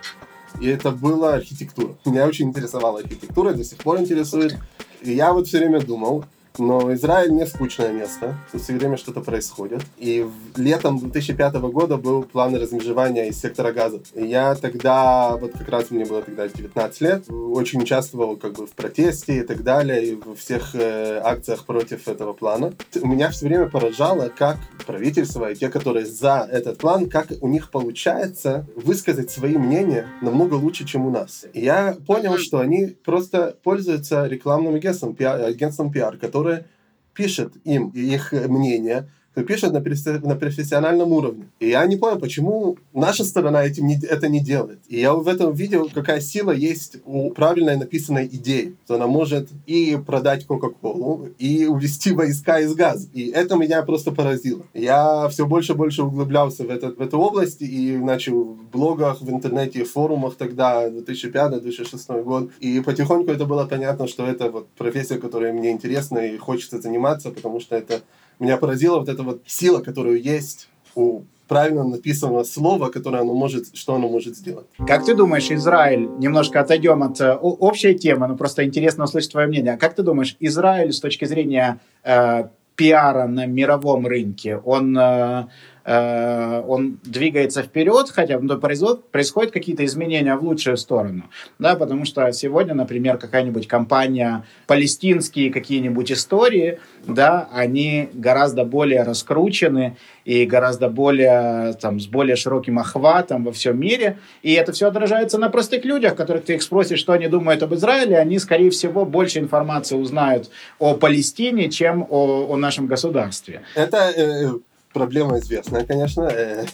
и 0.61 0.69
это 0.69 0.93
была 0.93 1.35
архитектура. 1.35 1.97
Меня 2.05 2.27
очень 2.27 2.47
интересовала 2.47 3.01
архитектура, 3.01 3.55
до 3.55 3.65
сих 3.65 3.79
пор 3.79 3.99
интересует. 3.99 4.57
И 5.03 5.15
я 5.15 5.33
вот 5.33 5.49
все 5.49 5.59
время 5.59 5.81
думал, 5.81 6.25
но 6.59 6.93
Израиль 6.95 7.33
не 7.33 7.47
скучное 7.47 7.93
место. 7.93 8.37
Тут 8.53 8.63
все 8.63 8.75
время 8.75 8.97
что-то 8.97 9.21
происходит. 9.21 9.83
И 9.99 10.27
летом 10.57 10.99
2005 10.99 11.55
года 11.55 11.97
был 11.97 12.23
план 12.23 12.55
размежевания 12.55 13.27
из 13.27 13.41
сектора 13.41 13.73
газа. 13.73 14.01
И 14.15 14.27
я 14.27 14.55
тогда, 14.55 15.37
вот 15.37 15.53
как 15.53 15.69
раз 15.69 15.91
мне 15.91 16.05
было 16.05 16.23
тогда 16.23 16.49
19 16.49 17.01
лет, 17.01 17.25
очень 17.31 17.83
участвовал 17.83 18.37
как 18.37 18.55
бы 18.55 18.67
в 18.67 18.73
протесте 18.73 19.39
и 19.39 19.43
так 19.43 19.63
далее, 19.63 20.05
и 20.05 20.15
во 20.15 20.35
всех 20.35 20.75
э, 20.75 21.21
акциях 21.23 21.65
против 21.65 22.09
этого 22.09 22.33
плана. 22.33 22.73
У 23.01 23.07
меня 23.07 23.31
все 23.31 23.47
время 23.47 23.69
поражало, 23.69 24.31
как 24.37 24.57
правительство 24.87 25.51
и 25.51 25.55
те, 25.55 25.69
которые 25.69 26.07
за 26.07 26.49
этот 26.51 26.79
план, 26.79 27.09
как 27.11 27.33
у 27.41 27.49
них 27.49 27.71
получается 27.71 28.67
высказать 28.77 29.31
свои 29.31 29.57
мнения 29.57 30.07
намного 30.23 30.55
лучше, 30.55 30.87
чем 30.87 31.07
у 31.07 31.11
нас. 31.11 31.47
И 31.53 31.61
я 31.61 31.97
понял, 32.07 32.39
что 32.39 32.61
они 32.61 32.87
просто 32.87 33.57
пользуются 33.63 34.27
рекламным 34.27 34.75
агентством, 34.75 35.15
пиар, 35.15 35.43
агентством 35.43 35.93
пиар, 35.93 36.17
которое 36.17 36.67
пишет 37.13 37.55
им 37.65 37.91
их 37.91 38.33
мнение, 38.33 39.09
пишет 39.43 39.73
на, 39.73 39.81
на 39.81 40.37
профессиональном 40.37 41.13
уровне. 41.13 41.49
И 41.61 41.69
я 41.69 41.87
не 41.87 41.97
понял, 41.97 42.19
почему 42.19 42.79
наша 42.95 43.25
сторона 43.25 43.65
этим 43.65 43.87
не, 43.87 44.01
это 44.03 44.29
не 44.29 44.41
делает. 44.41 44.81
И 44.89 45.01
я 45.01 45.15
в 45.15 45.29
этом 45.29 45.53
видел, 45.53 45.91
какая 45.93 46.21
сила 46.21 46.51
есть 46.51 46.99
у 47.05 47.31
правильно 47.31 47.77
написанной 47.77 48.27
идеи. 48.27 48.77
Что 48.85 48.95
она 48.95 49.07
может 49.07 49.49
и 49.67 49.99
продать 50.07 50.47
Кока-Колу, 50.47 51.29
и 51.39 51.67
увести 51.67 52.13
войска 52.13 52.61
из 52.61 52.75
газа. 52.75 53.09
И 53.13 53.31
это 53.31 53.57
меня 53.57 53.83
просто 53.83 54.13
поразило. 54.13 54.63
Я 54.75 55.29
все 55.29 55.47
больше 55.47 55.73
и 55.73 55.77
больше 55.77 56.03
углублялся 56.03 56.65
в, 56.65 56.71
этот, 56.71 56.99
в 56.99 57.03
эту 57.03 57.19
область 57.19 57.63
и 57.63 57.97
начал 57.97 58.45
в 58.45 58.71
блогах, 58.71 59.21
в 59.21 59.31
интернете, 59.31 59.85
в 59.85 59.91
форумах 59.91 60.37
тогда, 60.37 60.89
2005-2006 60.89 62.23
год. 62.23 62.51
И 62.61 62.81
потихоньку 62.81 63.31
это 63.31 63.45
было 63.45 63.67
понятно, 63.67 64.07
что 64.07 64.27
это 64.27 64.51
вот 64.51 64.69
профессия, 64.71 65.19
которая 65.19 65.53
мне 65.53 65.71
интересна 65.71 66.19
и 66.19 66.37
хочется 66.37 66.81
заниматься, 66.81 67.31
потому 67.31 67.61
что 67.61 67.77
это 67.77 68.03
меня 68.39 68.57
поразила 68.57 68.99
вот 68.99 69.09
эта 69.09 69.23
вот 69.23 69.43
сила, 69.47 69.81
которую 69.81 70.23
есть 70.23 70.69
у 70.95 71.23
правильно 71.49 71.85
написанного 71.85 72.45
слова, 72.45 72.89
которое 72.89 73.23
оно 73.23 73.35
может, 73.35 73.77
что 73.77 73.95
оно 73.95 74.09
может 74.09 74.37
сделать. 74.37 74.67
Как 74.87 75.05
ты 75.05 75.15
думаешь, 75.15 75.51
Израиль, 75.51 76.09
немножко 76.19 76.61
отойдем 76.61 77.03
от 77.03 77.21
э, 77.21 77.35
общей 77.35 77.95
темы, 77.95 78.27
но 78.27 78.37
просто 78.37 78.65
интересно 78.65 79.05
услышать 79.05 79.33
твое 79.33 79.47
мнение. 79.47 79.77
Как 79.77 79.95
ты 79.95 80.03
думаешь, 80.03 80.37
Израиль 80.41 80.93
с 80.93 81.01
точки 81.01 81.25
зрения 81.25 81.79
э, 82.03 82.49
пиара 82.75 83.27
на 83.27 83.47
мировом 83.47 84.07
рынке, 84.07 84.57
он 84.57 84.97
э, 84.99 85.47
Э, 85.87 86.63
он 86.67 86.99
двигается 87.05 87.63
вперед, 87.63 88.11
хотя 88.11 88.41
ну, 88.41 88.59
происходят 88.59 89.53
какие-то 89.53 89.85
изменения 89.85 90.35
в 90.35 90.43
лучшую 90.43 90.77
сторону. 90.77 91.31
Да, 91.61 91.77
потому 91.77 92.05
что 92.05 92.31
сегодня, 92.33 92.75
например, 92.75 93.19
какая-нибудь 93.19 93.69
компания, 93.69 94.45
палестинские 94.67 95.53
какие-нибудь 95.53 96.11
истории, 96.11 96.81
да, 97.07 97.49
они 97.53 98.09
гораздо 98.13 98.65
более 98.65 99.05
раскручены 99.05 99.97
и 100.25 100.45
гораздо 100.45 100.89
более, 100.89 101.75
там, 101.75 102.01
с 102.01 102.07
более 102.07 102.35
широким 102.35 102.81
охватом 102.81 103.45
во 103.45 103.53
всем 103.53 103.79
мире. 103.79 104.19
И 104.43 104.53
это 104.55 104.73
все 104.73 104.89
отражается 104.89 105.39
на 105.39 105.51
простых 105.51 105.85
людях, 105.85 106.17
которых 106.17 106.45
ты 106.45 106.55
их 106.55 106.63
спросишь, 106.63 106.99
что 106.99 107.13
они 107.13 107.29
думают 107.29 107.63
об 107.63 107.73
Израиле, 107.75 108.19
они, 108.19 108.41
скорее 108.41 108.71
всего, 108.71 109.05
больше 109.05 109.39
информации 109.39 109.95
узнают 109.95 110.51
о 110.81 110.95
Палестине, 110.95 111.71
чем 111.71 112.05
о, 112.11 112.47
о 112.49 112.57
нашем 112.57 112.89
государстве. 112.89 113.63
Это 113.77 114.13
э, 114.17 114.51
проблема 114.97 115.39
известная, 115.41 115.85
конечно. 115.85 116.23
Э, 116.23 116.65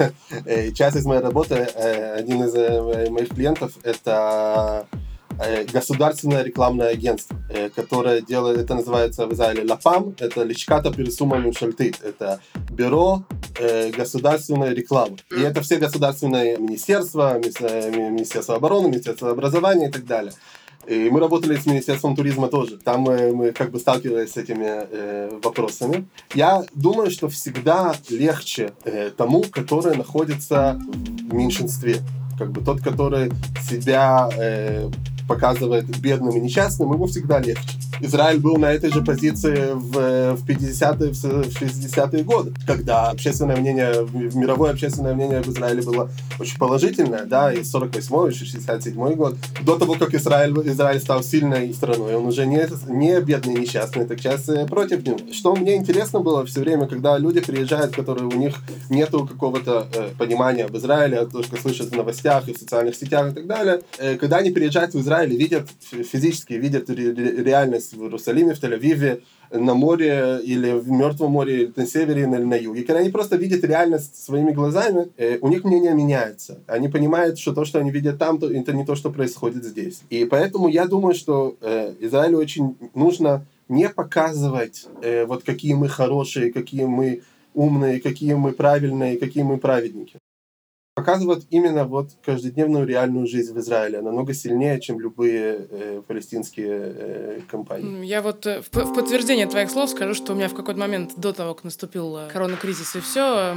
э, 0.46 0.70
часть 0.70 0.96
из 0.96 1.04
моей 1.04 1.20
работы, 1.20 1.54
э, 1.54 2.14
один 2.14 2.44
из 2.44 2.54
моих 3.10 3.30
клиентов, 3.30 3.72
это 3.82 4.86
государственное 5.72 6.44
рекламное 6.44 6.90
агентство, 6.90 7.36
которое 7.74 8.20
делает, 8.20 8.58
это 8.58 8.74
называется 8.74 9.26
в 9.26 9.32
Израиле 9.32 9.64
ЛАПАМ, 9.64 10.14
это 10.20 10.44
Личката 10.44 10.92
Пересума 10.92 11.38
Мюшальты, 11.38 11.94
это 12.04 12.38
бюро 12.70 13.24
государственной 13.96 14.74
рекламы. 14.74 15.16
И 15.34 15.40
это 15.40 15.62
все 15.62 15.78
государственные 15.78 16.58
министерства, 16.58 17.38
Министерство 17.38 18.56
обороны, 18.56 18.88
Министерство 18.88 19.30
образования 19.30 19.88
и 19.88 19.90
так 19.90 20.04
далее. 20.04 20.32
И 20.86 21.10
мы 21.10 21.20
работали 21.20 21.56
с 21.56 21.66
Министерством 21.66 22.16
туризма 22.16 22.48
тоже. 22.48 22.76
Там 22.76 23.02
мы, 23.02 23.32
мы 23.32 23.52
как 23.52 23.70
бы 23.70 23.78
сталкивались 23.78 24.32
с 24.32 24.36
этими 24.36 24.66
э, 24.66 25.38
вопросами. 25.42 26.06
Я 26.34 26.64
думаю, 26.74 27.10
что 27.10 27.28
всегда 27.28 27.94
легче 28.10 28.72
э, 28.84 29.10
тому, 29.16 29.42
который 29.42 29.96
находится 29.96 30.80
в 30.80 31.34
меньшинстве. 31.34 31.98
Как 32.38 32.50
бы 32.50 32.62
тот, 32.62 32.80
который 32.80 33.30
себя 33.68 34.28
э, 34.36 34.90
показывает 35.32 35.86
бедным 35.98 36.36
и 36.36 36.40
несчастным, 36.40 36.92
ему 36.92 37.06
всегда 37.06 37.40
легче. 37.40 37.78
Израиль 38.00 38.38
был 38.38 38.56
на 38.56 38.72
этой 38.72 38.90
же 38.90 39.02
позиции 39.02 39.72
в, 39.72 40.36
в 40.36 40.44
50-е, 40.46 41.12
в 41.12 41.62
60-е 41.62 42.24
годы, 42.24 42.52
когда 42.66 43.10
общественное 43.10 43.56
мнение, 43.56 44.06
мировое 44.34 44.72
общественное 44.72 45.14
мнение 45.14 45.40
в 45.42 45.48
Израиле 45.48 45.82
было 45.82 46.10
очень 46.38 46.58
положительное, 46.58 47.24
да, 47.24 47.52
и 47.52 47.60
48-й, 47.60 48.30
и 48.30 48.34
67-й 48.34 49.14
год. 49.14 49.36
До 49.62 49.78
того, 49.78 49.94
как 49.94 50.14
Израиль, 50.14 50.52
Израиль 50.68 51.00
стал 51.00 51.22
сильной 51.22 51.72
страной, 51.72 52.16
он 52.16 52.26
уже 52.26 52.44
не, 52.44 52.68
не 52.88 53.20
бедный 53.20 53.54
несчастный, 53.54 54.04
так 54.04 54.18
сейчас 54.18 54.50
против 54.68 55.06
него. 55.06 55.18
Что 55.32 55.54
мне 55.54 55.76
интересно 55.76 56.20
было 56.20 56.44
все 56.44 56.60
время, 56.60 56.86
когда 56.86 57.16
люди 57.18 57.40
приезжают, 57.40 57.94
которые 57.94 58.26
у 58.26 58.36
них 58.36 58.56
нету 58.90 59.26
какого-то 59.26 59.86
э, 59.94 60.08
понимания 60.18 60.64
об 60.64 60.76
Израиле, 60.76 61.26
то, 61.26 61.42
что 61.42 61.56
слышат 61.56 61.90
в 61.90 61.96
новостях 61.96 62.48
и 62.48 62.52
в 62.52 62.58
социальных 62.58 62.96
сетях 62.96 63.30
и 63.30 63.34
так 63.34 63.46
далее, 63.46 63.80
э, 63.98 64.16
когда 64.16 64.38
они 64.38 64.50
приезжают 64.50 64.94
в 64.94 65.00
Израиль 65.00 65.21
и 65.30 65.36
видят 65.36 65.68
физически, 65.80 66.54
видят 66.54 66.90
ре, 66.90 67.12
реальность 67.12 67.94
в 67.94 68.02
Иерусалиме, 68.02 68.54
в 68.54 68.62
Тель-Авиве, 68.62 69.22
на 69.50 69.74
море 69.74 70.40
или 70.42 70.72
в 70.72 70.90
Мертвом 70.90 71.32
море, 71.32 71.64
или 71.64 71.72
на 71.76 71.86
севере, 71.86 72.22
или 72.22 72.26
на 72.26 72.54
юге. 72.54 72.82
Когда 72.82 73.00
они 73.00 73.10
просто 73.10 73.36
видят 73.36 73.64
реальность 73.64 74.22
своими 74.22 74.50
глазами, 74.50 75.08
э, 75.16 75.38
у 75.40 75.48
них 75.48 75.64
мнение 75.64 75.94
меняется. 75.94 76.60
Они 76.66 76.88
понимают, 76.88 77.38
что 77.38 77.52
то, 77.52 77.64
что 77.64 77.78
они 77.78 77.90
видят 77.90 78.18
там, 78.18 78.38
то, 78.38 78.50
это 78.50 78.72
не 78.72 78.84
то, 78.84 78.94
что 78.94 79.10
происходит 79.10 79.64
здесь. 79.64 80.02
И 80.10 80.24
поэтому 80.24 80.68
я 80.68 80.86
думаю, 80.86 81.14
что 81.14 81.56
э, 81.60 81.94
Израилю 82.00 82.38
очень 82.38 82.76
нужно 82.94 83.44
не 83.68 83.88
показывать, 83.88 84.86
э, 85.02 85.24
вот 85.26 85.44
какие 85.44 85.74
мы 85.74 85.88
хорошие, 85.88 86.52
какие 86.52 86.84
мы 86.84 87.22
умные, 87.54 88.00
какие 88.00 88.34
мы 88.34 88.52
правильные, 88.52 89.18
какие 89.18 89.42
мы 89.42 89.58
праведники 89.58 90.18
показывает 90.94 91.44
именно 91.48 91.84
вот 91.84 92.10
каждодневную 92.22 92.86
реальную 92.86 93.26
жизнь 93.26 93.54
в 93.54 93.58
Израиле 93.58 94.02
намного 94.02 94.34
сильнее, 94.34 94.78
чем 94.78 95.00
любые 95.00 95.66
э, 95.70 96.02
палестинские 96.06 96.68
э, 96.70 97.40
компании. 97.50 98.04
Я 98.04 98.20
вот 98.20 98.46
э, 98.46 98.60
в, 98.60 98.68
в 98.70 98.94
подтверждение 98.94 99.46
твоих 99.46 99.70
слов 99.70 99.88
скажу, 99.88 100.12
что 100.12 100.32
у 100.32 100.36
меня 100.36 100.48
в 100.48 100.54
какой-то 100.54 100.78
момент 100.78 101.12
до 101.16 101.32
того, 101.32 101.54
как 101.54 101.64
наступил 101.64 102.18
э, 102.18 102.28
коронакризис 102.30 102.94
и 102.96 103.00
все, 103.00 103.54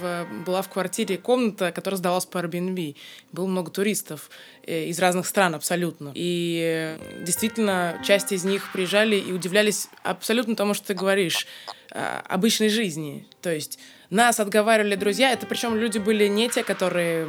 в, 0.00 0.26
была 0.44 0.60
в 0.60 0.68
квартире 0.68 1.16
комната, 1.16 1.72
которая 1.72 1.96
сдавалась 1.96 2.26
по 2.26 2.36
Airbnb. 2.38 2.96
Было 3.32 3.46
много 3.46 3.70
туристов 3.70 4.28
э, 4.66 4.84
из 4.84 4.98
разных 4.98 5.26
стран 5.26 5.54
абсолютно. 5.54 6.12
И 6.14 6.98
действительно, 7.24 7.98
часть 8.04 8.30
из 8.32 8.44
них 8.44 8.70
приезжали 8.72 9.16
и 9.16 9.32
удивлялись 9.32 9.88
абсолютно 10.02 10.54
тому, 10.54 10.74
что 10.74 10.88
ты 10.88 10.94
говоришь, 10.94 11.46
обычной 11.90 12.70
жизни. 12.70 13.26
То 13.40 13.54
есть 13.54 13.78
нас 14.10 14.40
отговаривали 14.40 14.94
друзья, 14.94 15.30
это 15.32 15.46
причем 15.46 15.76
люди 15.76 15.98
были 15.98 16.26
не 16.26 16.48
те, 16.48 16.62
которые 16.62 17.26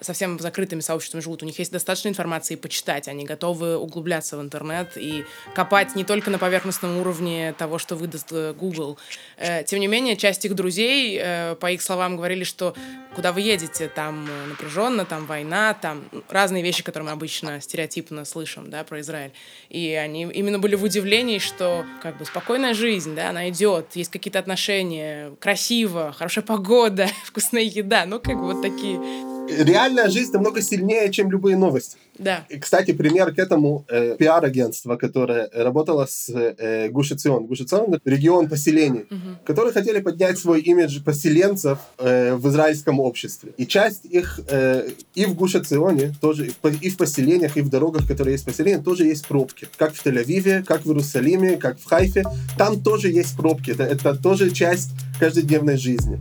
совсем 0.00 0.38
закрытыми 0.38 0.80
сообществами 0.80 1.20
живут, 1.20 1.42
у 1.42 1.46
них 1.46 1.58
есть 1.58 1.72
достаточно 1.72 2.08
информации 2.08 2.56
почитать, 2.56 3.08
они 3.08 3.24
готовы 3.24 3.76
углубляться 3.76 4.36
в 4.36 4.40
интернет 4.40 4.96
и 4.96 5.24
копать 5.54 5.94
не 5.94 6.04
только 6.04 6.30
на 6.30 6.38
поверхностном 6.38 6.98
уровне 6.98 7.54
того, 7.58 7.78
что 7.78 7.96
выдаст 7.96 8.32
э, 8.32 8.52
Google. 8.52 8.98
Э, 9.36 9.64
тем 9.64 9.80
не 9.80 9.86
менее, 9.86 10.16
часть 10.16 10.44
их 10.44 10.54
друзей, 10.54 11.18
э, 11.20 11.56
по 11.56 11.70
их 11.70 11.82
словам, 11.82 12.16
говорили, 12.16 12.44
что 12.44 12.74
куда 13.14 13.32
вы 13.32 13.40
едете, 13.40 13.88
там 13.88 14.28
напряженно, 14.48 15.04
там 15.04 15.26
война, 15.26 15.74
там 15.74 16.04
разные 16.28 16.62
вещи, 16.62 16.82
которые 16.82 17.06
мы 17.06 17.12
обычно 17.12 17.60
стереотипно 17.60 18.24
слышим, 18.24 18.70
да, 18.70 18.84
про 18.84 19.00
Израиль. 19.00 19.32
И 19.68 19.92
они 19.94 20.22
именно 20.22 20.58
были 20.58 20.76
в 20.76 20.84
удивлении, 20.84 21.38
что 21.38 21.84
как 22.02 22.18
бы 22.18 22.24
спокойная 22.24 22.74
жизнь, 22.74 23.14
да, 23.14 23.30
она 23.30 23.48
идет, 23.48 23.96
есть 23.96 24.10
какие-то 24.10 24.38
отношения, 24.38 25.32
красиво, 25.40 26.14
хорошая 26.16 26.44
погода, 26.44 27.08
вкусная 27.24 27.62
еда, 27.62 28.04
ну 28.06 28.20
как 28.20 28.36
бы 28.36 28.52
вот 28.52 28.62
такие 28.62 29.29
реальная 29.58 30.08
жизнь 30.08 30.32
намного 30.32 30.62
сильнее, 30.62 31.10
чем 31.10 31.30
любые 31.30 31.56
новости. 31.56 31.96
Да. 32.18 32.44
И, 32.50 32.58
кстати, 32.58 32.92
пример 32.92 33.34
к 33.34 33.38
этому 33.38 33.84
э, 33.88 34.16
пиар-агентство, 34.18 34.96
которое 34.96 35.48
работало 35.54 36.06
с 36.06 36.28
э, 36.28 36.88
Гушицион. 36.88 37.46
Гушицион— 37.46 37.98
регион 38.04 38.48
поселений, 38.48 39.06
угу. 39.10 39.38
которые 39.44 39.72
хотели 39.72 40.00
поднять 40.00 40.38
свой 40.38 40.60
имидж 40.60 41.02
поселенцев 41.02 41.78
э, 41.98 42.34
в 42.34 42.48
израильском 42.48 43.00
обществе. 43.00 43.52
И 43.56 43.66
часть 43.66 44.04
их 44.04 44.40
э, 44.48 44.90
и 45.14 45.24
в 45.24 45.34
Гушиционе, 45.34 46.14
тоже 46.20 46.50
и 46.82 46.90
в 46.90 46.96
поселениях, 46.96 47.56
и 47.56 47.62
в 47.62 47.70
дорогах, 47.70 48.06
которые 48.06 48.32
есть 48.32 48.44
в 48.44 48.48
поселениях, 48.48 48.84
тоже 48.84 49.06
есть 49.06 49.26
пробки. 49.26 49.66
Как 49.78 49.94
в 49.94 50.04
Тель-Авиве, 50.04 50.62
как 50.62 50.82
в 50.82 50.88
Иерусалиме, 50.88 51.56
как 51.56 51.78
в 51.78 51.84
Хайфе. 51.86 52.24
Там 52.58 52.82
тоже 52.82 53.08
есть 53.08 53.36
пробки. 53.36 53.70
Это, 53.70 53.84
это 53.84 54.14
тоже 54.14 54.50
часть 54.50 54.90
каждодневной 55.18 55.76
жизни. 55.76 56.18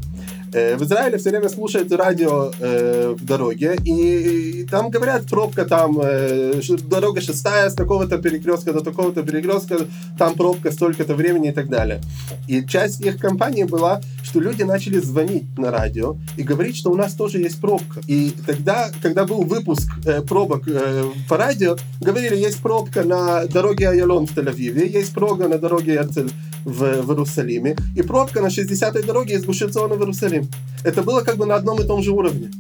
Э, 0.54 0.76
в 0.78 0.84
Израиле 0.84 1.18
все 1.18 1.30
время 1.30 1.50
слушают 1.50 1.92
радио 1.92 2.52
э, 2.60 3.16
в 3.18 3.26
дороге, 3.26 3.78
и, 3.86 4.62
и 4.62 4.66
там 4.66 4.90
говорят, 4.90 5.26
пробка 5.28 5.66
там, 5.66 6.00
э, 6.02 6.62
дорога 6.90 7.22
шестая 7.22 7.70
с 7.70 7.76
такого-то 7.76 8.18
перекрестка 8.18 8.74
до 8.74 8.82
такого-то 8.82 9.24
перекрестка, 9.24 9.88
там 10.18 10.34
пробка 10.34 10.72
столько-то 10.72 11.16
времени 11.16 11.50
и 11.50 11.52
так 11.52 11.70
далее. 11.70 12.02
И 12.48 12.66
часть 12.66 13.02
их 13.02 13.20
компании 13.20 13.64
была, 13.64 14.02
что 14.24 14.40
люди 14.40 14.64
начали 14.64 15.00
звонить 15.00 15.46
на 15.58 15.72
радио 15.72 16.16
и 16.38 16.44
говорить, 16.44 16.76
что 16.76 16.92
у 16.92 16.96
нас 16.96 17.14
тоже 17.14 17.40
есть 17.40 17.62
пробка. 17.62 18.02
И 18.08 18.34
тогда, 18.46 18.90
когда 19.02 19.26
был 19.26 19.44
выпуск 19.44 19.90
э, 20.06 20.22
пробок 20.22 20.64
э, 20.68 21.04
по 21.28 21.38
радио, 21.38 21.78
говорили, 22.02 22.36
есть 22.36 22.60
пробка 22.62 23.04
на 23.04 23.46
дороге 23.46 23.90
Айалон 23.90 24.26
в 24.26 24.36
Тель-Авиве, 24.36 24.88
есть 24.88 25.14
пробка 25.14 25.48
на 25.48 25.58
дороге 25.58 25.96
Эрцель 25.96 26.32
в, 26.66 27.02
в 27.02 27.12
Иерусалиме, 27.12 27.76
и 27.96 28.02
пробка 28.02 28.42
на 28.42 28.48
60-й 28.48 29.04
дороге 29.04 29.36
из 29.36 29.46
Гушицона 29.46 29.96
в 29.96 30.02
Иерусалим. 30.40 30.50
Это 30.84 31.04
было 31.04 31.22
как 31.22 31.38
бы 31.38 31.46
на 31.46 31.56
одном 31.56 31.82
и 31.82 31.88
том 31.88 32.02
же 32.02 32.12
уровне. 32.12 32.52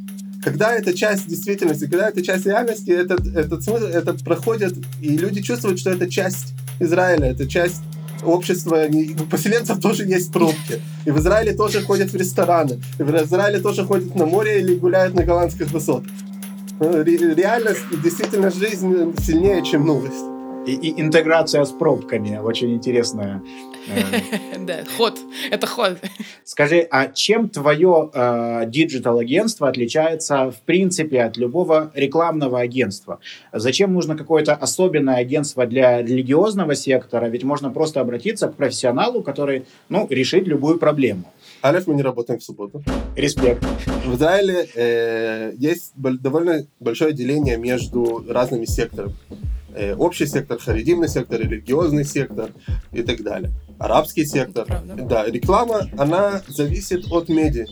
Когда 0.43 0.73
это 0.73 0.93
часть 0.93 1.27
действительности, 1.27 1.85
когда 1.85 2.09
это 2.09 2.21
часть 2.21 2.45
реальности, 2.45 2.91
этот, 2.91 3.27
этот 3.35 3.63
смысл, 3.63 3.85
это 3.85 4.13
проходит, 4.13 4.73
и 5.01 5.17
люди 5.17 5.41
чувствуют, 5.41 5.79
что 5.79 5.89
это 5.89 6.09
часть 6.09 6.53
Израиля, 6.79 7.31
это 7.31 7.45
часть 7.47 7.81
общества, 8.23 8.85
у 8.87 9.25
поселенцев 9.25 9.81
тоже 9.81 10.05
есть 10.05 10.31
пробки. 10.31 10.81
И 11.05 11.11
в 11.11 11.19
Израиле 11.19 11.53
тоже 11.53 11.81
ходят 11.81 12.11
в 12.11 12.15
рестораны. 12.15 12.79
И 12.99 13.03
в 13.03 13.15
Израиле 13.15 13.59
тоже 13.59 13.83
ходят 13.83 14.15
на 14.15 14.25
море 14.25 14.61
или 14.61 14.75
гуляют 14.75 15.13
на 15.13 15.23
голландских 15.23 15.71
высотах. 15.71 16.11
Ну, 16.79 17.03
реальность, 17.03 17.81
действительно, 18.01 18.49
жизнь 18.51 19.13
сильнее, 19.25 19.63
чем 19.65 19.85
новость. 19.85 20.38
И, 20.65 20.73
и 20.73 21.01
интеграция 21.01 21.63
с 21.63 21.71
пробками 21.71 22.37
очень 22.37 22.73
интересная. 22.73 23.41
Да, 24.59 24.83
ход. 24.97 25.17
Это 25.49 25.65
ход. 25.65 25.97
Скажи, 26.43 26.87
а 26.91 27.07
чем 27.07 27.49
твое 27.49 28.11
э, 28.13 28.63
digital-агентство 28.67 29.67
отличается 29.67 30.51
в 30.51 30.61
принципе 30.61 31.23
от 31.23 31.37
любого 31.37 31.91
рекламного 31.95 32.59
агентства? 32.59 33.19
Зачем 33.51 33.93
нужно 33.93 34.15
какое-то 34.15 34.53
особенное 34.53 35.15
агентство 35.15 35.65
для 35.65 36.03
религиозного 36.03 36.75
сектора? 36.75 37.27
Ведь 37.27 37.43
можно 37.43 37.71
просто 37.71 38.01
обратиться 38.01 38.47
к 38.47 38.55
профессионалу, 38.55 39.23
который, 39.23 39.65
ну, 39.87 40.05
решит 40.09 40.47
любую 40.47 40.77
проблему. 40.77 41.23
אלף, 41.63 41.87
мы 41.87 41.95
не 41.95 42.03
работаем 42.03 42.39
в 42.39 42.43
субботу. 42.43 42.83
Респект. 43.15 43.63
В 44.05 44.15
Израиле 44.15 44.67
э, 44.75 45.53
есть 45.57 45.93
довольно 45.95 46.67
большое 46.79 47.13
деление 47.13 47.57
между 47.57 48.23
разными 48.27 48.65
секторами. 48.65 49.15
Э, 49.75 49.95
общий 49.95 50.25
сектор, 50.25 50.57
харидимный 50.59 51.07
сектор, 51.07 51.39
религиозный 51.39 52.05
сектор 52.05 52.51
и 52.91 53.03
так 53.03 53.21
далее. 53.23 53.51
Арабский 53.77 54.25
сектор. 54.25 54.65
Да, 55.07 55.25
реклама, 55.25 55.89
она 55.97 56.41
зависит 56.47 57.05
от 57.11 57.29
медиа. 57.29 57.65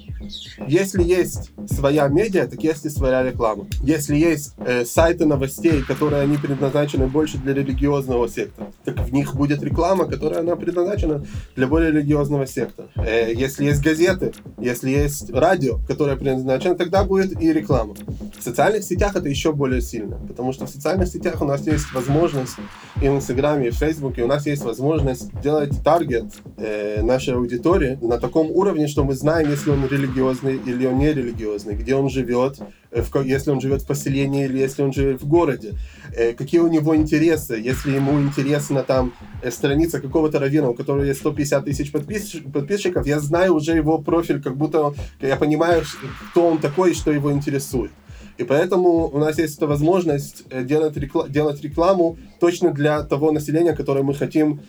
Если 0.67 1.03
есть 1.03 1.51
своя 1.69 2.07
медиа, 2.07 2.47
так 2.47 2.63
есть 2.63 2.85
и 2.85 2.89
своя 2.89 3.23
реклама. 3.23 3.67
Если 3.83 4.15
есть 4.15 4.53
э, 4.57 4.85
сайты 4.85 5.25
новостей, 5.25 5.81
которые 5.81 6.21
они 6.23 6.37
предназначены 6.37 7.07
больше 7.07 7.37
для 7.37 7.53
религиозного 7.53 8.27
сектора, 8.27 8.71
так 8.83 8.99
в 8.99 9.13
них 9.13 9.35
будет 9.35 9.63
реклама, 9.63 10.05
которая 10.05 10.41
она 10.41 10.55
предназначена 10.55 11.25
для 11.55 11.67
более 11.67 11.91
религиозного 11.91 12.47
сектора. 12.47 12.87
Э, 12.95 13.33
если 13.33 13.65
есть 13.65 13.81
газеты, 13.81 14.33
если 14.59 14.89
есть 14.89 15.29
радио, 15.31 15.79
которое 15.87 16.15
предназначено, 16.15 16.75
тогда 16.75 17.03
будет 17.03 17.41
и 17.41 17.53
реклама. 17.53 17.95
В 18.37 18.43
социальных 18.43 18.83
сетях 18.83 19.15
это 19.15 19.27
еще 19.29 19.51
более 19.51 19.81
сильно, 19.81 20.17
потому 20.27 20.53
что 20.53 20.65
в 20.65 20.69
социальных 20.69 21.07
сетях 21.07 21.41
у 21.41 21.45
нас 21.45 21.65
есть 21.65 21.91
возможность 21.93 22.55
и 23.01 23.07
в 23.07 23.15
Инстаграме, 23.15 23.67
и 23.67 23.71
в 23.71 23.75
Фейсбуке 23.75 24.23
у 24.23 24.27
нас 24.27 24.45
есть 24.45 24.63
возможность 24.63 25.29
делать 25.41 25.83
таргет 25.83 26.25
э, 26.57 27.01
нашей 27.01 27.35
аудитории 27.35 27.97
на 28.01 28.19
таком 28.19 28.51
уровне, 28.51 28.87
что 28.87 29.03
мы 29.03 29.13
знаем, 29.13 29.49
если 29.49 29.69
он 29.69 29.85
религиозный 29.87 30.16
или 30.19 30.85
он 30.85 30.99
не 30.99 31.13
религиозный, 31.13 31.75
где 31.75 31.95
он 31.95 32.09
живет, 32.09 32.59
э, 32.91 33.03
если 33.25 33.51
он 33.51 33.61
живет 33.61 33.81
в 33.81 33.87
поселении 33.87 34.45
или 34.45 34.57
если 34.57 34.83
он 34.83 34.93
живет 34.93 35.21
в 35.21 35.27
городе, 35.27 35.73
э, 36.15 36.33
какие 36.33 36.61
у 36.61 36.67
него 36.67 36.95
интересы, 36.95 37.55
если 37.55 37.91
ему 37.91 38.19
интересна 38.19 38.83
там 38.83 39.13
э, 39.41 39.51
страница 39.51 39.99
какого-то 40.01 40.39
раввина, 40.39 40.69
у 40.69 40.73
которого 40.73 41.03
есть 41.03 41.19
150 41.19 41.65
тысяч 41.65 41.91
подпис, 41.91 42.35
подписчиков, 42.53 43.05
я 43.05 43.19
знаю 43.19 43.55
уже 43.55 43.75
его 43.75 43.99
профиль, 43.99 44.41
как 44.41 44.55
будто 44.57 44.93
я 45.21 45.35
понимаю, 45.35 45.83
кто 46.31 46.47
он 46.47 46.57
такой 46.59 46.91
и 46.91 46.93
что 46.93 47.11
его 47.11 47.31
интересует. 47.31 47.91
И 48.37 48.43
поэтому 48.43 49.09
у 49.09 49.17
нас 49.17 49.39
есть 49.39 49.57
эта 49.57 49.65
возможность 49.65 50.43
делать, 50.65 50.95
рекла- 50.95 51.27
делать 51.27 51.61
рекламу 51.63 52.17
точно 52.39 52.71
для 52.71 53.01
того 53.01 53.31
населения, 53.31 53.73
которое 53.73 54.03
мы 54.03 54.13
хотим 54.13 54.61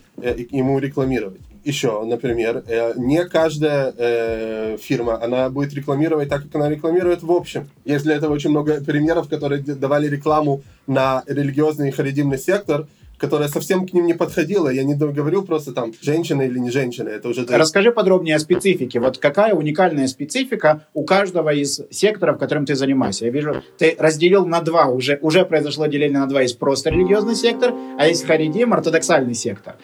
ему 0.50 0.78
рекламировать. 0.78 1.40
Еще, 1.64 2.02
например, 2.04 2.64
э, 2.66 2.92
не 2.96 3.24
каждая 3.24 3.92
э, 3.96 4.76
фирма, 4.80 5.22
она 5.22 5.50
будет 5.50 5.74
рекламировать 5.74 6.28
так, 6.28 6.44
как 6.44 6.54
она 6.54 6.68
рекламирует 6.68 7.22
в 7.22 7.30
общем. 7.30 7.68
Есть 7.84 8.04
для 8.04 8.16
этого 8.16 8.32
очень 8.32 8.50
много 8.50 8.80
примеров, 8.80 9.28
которые 9.28 9.62
давали 9.62 10.08
рекламу 10.08 10.62
на 10.86 11.22
религиозный 11.26 11.88
и 11.88 11.92
харидимный 11.92 12.38
сектор, 12.38 12.86
которая 13.18 13.48
совсем 13.48 13.86
к 13.86 13.92
ним 13.92 14.06
не 14.06 14.14
подходила. 14.14 14.68
Я 14.68 14.84
не 14.84 14.94
говорю 14.94 15.42
просто 15.42 15.72
там 15.72 15.92
женщина 16.00 16.42
или 16.42 16.58
не 16.58 16.70
женщина. 16.70 17.08
Это 17.08 17.28
уже... 17.28 17.44
Расскажи 17.48 17.92
подробнее 17.92 18.36
о 18.36 18.38
специфике. 18.38 19.00
Вот 19.00 19.18
какая 19.18 19.54
уникальная 19.54 20.06
специфика 20.06 20.86
у 20.94 21.04
каждого 21.04 21.52
из 21.52 21.80
секторов, 21.90 22.38
которым 22.38 22.64
ты 22.64 22.74
занимаешься? 22.74 23.26
Я 23.26 23.30
вижу, 23.30 23.62
ты 23.76 23.96
разделил 23.98 24.46
на 24.46 24.60
два. 24.60 24.86
Уже, 24.86 25.18
уже 25.20 25.44
произошло 25.44 25.86
деление 25.86 26.20
на 26.20 26.26
два. 26.26 26.42
Есть 26.42 26.58
просто 26.58 26.90
религиозный 26.90 27.34
сектор, 27.34 27.74
а 27.98 28.06
есть 28.06 28.24
харидим, 28.24 28.72
ортодоксальный 28.72 29.34
сектор. 29.34 29.76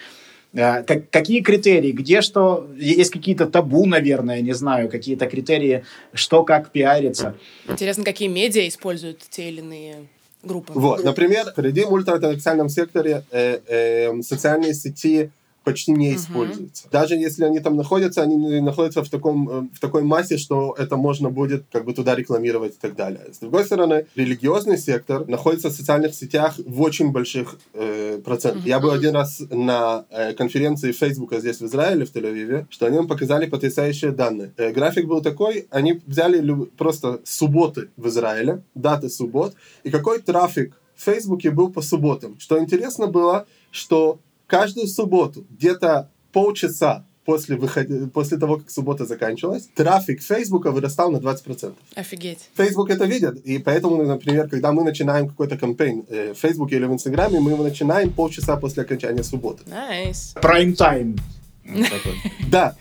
Э, 0.55 0.83
как, 0.85 1.11
какие 1.11 1.41
критерии, 1.41 1.93
где 1.93 2.21
что, 2.23 2.69
есть 2.77 3.11
какие-то 3.11 3.47
табу, 3.47 3.87
наверное, 3.87 4.41
не 4.41 4.53
знаю, 4.53 4.89
какие-то 4.89 5.27
критерии, 5.27 5.85
что 6.13 6.45
как 6.45 6.71
пиарится. 6.71 7.35
Интересно, 7.69 8.05
какие 8.05 8.29
медиа 8.29 8.67
используют 8.69 9.19
те 9.29 9.49
или 9.49 9.61
иные 9.61 10.07
группы. 10.43 10.73
Вот, 10.75 11.03
например, 11.03 11.53
в 11.57 11.59
Redeem 11.59 11.89
ультраортодоксальном 11.89 12.69
секторе 12.69 13.25
э, 13.31 13.59
э, 13.67 14.23
социальные 14.23 14.75
сети 14.75 15.31
почти 15.65 15.93
не 15.93 16.15
используются. 16.15 16.87
Uh-huh. 16.87 16.93
Даже 16.93 17.15
если 17.17 17.45
они 17.45 17.61
там 17.61 17.77
находятся, 17.77 18.23
они 18.23 18.61
находятся 18.61 19.03
в, 19.03 19.09
таком, 19.09 19.49
э, 19.49 19.69
в 19.73 19.81
такой 19.81 20.03
массе, 20.03 20.39
что 20.39 20.75
это 20.79 20.97
можно 20.97 21.31
будет 21.31 21.65
как 21.73 21.85
бы 21.85 21.95
туда 21.95 22.15
рекламировать 22.15 22.75
и 22.75 22.79
так 22.81 22.95
далее. 22.95 23.23
С 23.33 23.39
другой 23.39 23.65
стороны, 23.65 24.07
религиозный 24.15 24.79
сектор 24.79 25.27
находится 25.27 25.71
в 25.71 25.73
социальных 25.73 26.15
сетях 26.15 26.55
в 26.59 26.81
очень 26.83 27.11
больших 27.11 27.59
э, 27.73 28.21
процентах. 28.25 28.65
Uh-huh. 28.65 28.69
Я 28.69 28.79
был 28.79 28.91
один 28.91 29.15
раз 29.15 29.43
на 29.51 30.05
э, 30.11 30.35
конференции 30.35 30.93
Фейсбука 30.93 31.41
здесь 31.41 31.61
в 31.61 31.67
Израиле, 31.67 32.05
в 32.05 32.15
Тель-Авиве, 32.15 32.67
что 32.71 32.87
они 32.87 32.97
нам 32.97 33.09
показали 33.09 33.47
потрясающие 33.47 34.11
данные. 34.11 34.53
Э, 34.57 34.71
график 34.71 35.07
был 35.07 35.23
такой, 35.23 35.67
они 35.71 36.01
взяли 36.07 36.39
люб- 36.41 36.71
просто 36.77 37.21
субботы 37.25 37.89
в 37.97 38.09
Израиле, 38.09 38.63
даты 38.75 39.09
суббот, 39.09 39.55
и 39.83 39.91
какой 39.91 40.21
трафик 40.21 40.79
в 40.95 41.03
Фейсбуке 41.05 41.51
был 41.51 41.73
по 41.73 41.83
субботам. 41.83 42.39
Что 42.39 42.59
интересно 42.59 43.07
было, 43.07 43.47
что 43.71 44.19
каждую 44.59 44.87
субботу, 44.87 45.45
где-то 45.51 46.11
полчаса 46.33 47.05
после, 47.25 47.57
выхода, 47.57 48.07
после 48.13 48.39
того, 48.39 48.59
как 48.59 48.71
суббота 48.71 49.05
заканчивалась, 49.05 49.69
трафик 49.75 50.23
Фейсбука 50.23 50.71
вырастал 50.71 51.11
на 51.11 51.17
20%. 51.17 51.73
Офигеть. 51.97 52.51
Фейсбук 52.55 52.91
это 52.91 53.05
видит, 53.05 53.37
и 53.47 53.59
поэтому, 53.59 54.03
например, 54.05 54.49
когда 54.49 54.73
мы 54.73 54.85
начинаем 54.85 55.29
какой-то 55.29 55.57
кампейн 55.57 56.05
э, 56.09 56.35
в 56.35 56.39
Фейсбуке 56.39 56.77
или 56.77 56.85
в 56.85 56.93
Инстаграме, 56.93 57.41
мы 57.41 57.53
его 57.53 57.63
начинаем 57.65 58.13
полчаса 58.13 58.57
после 58.57 58.83
окончания 58.83 59.25
субботы. 59.25 59.65
Nice. 59.67 60.41
Prime 60.41 60.77
time. 60.77 61.19
Да, 62.51 62.77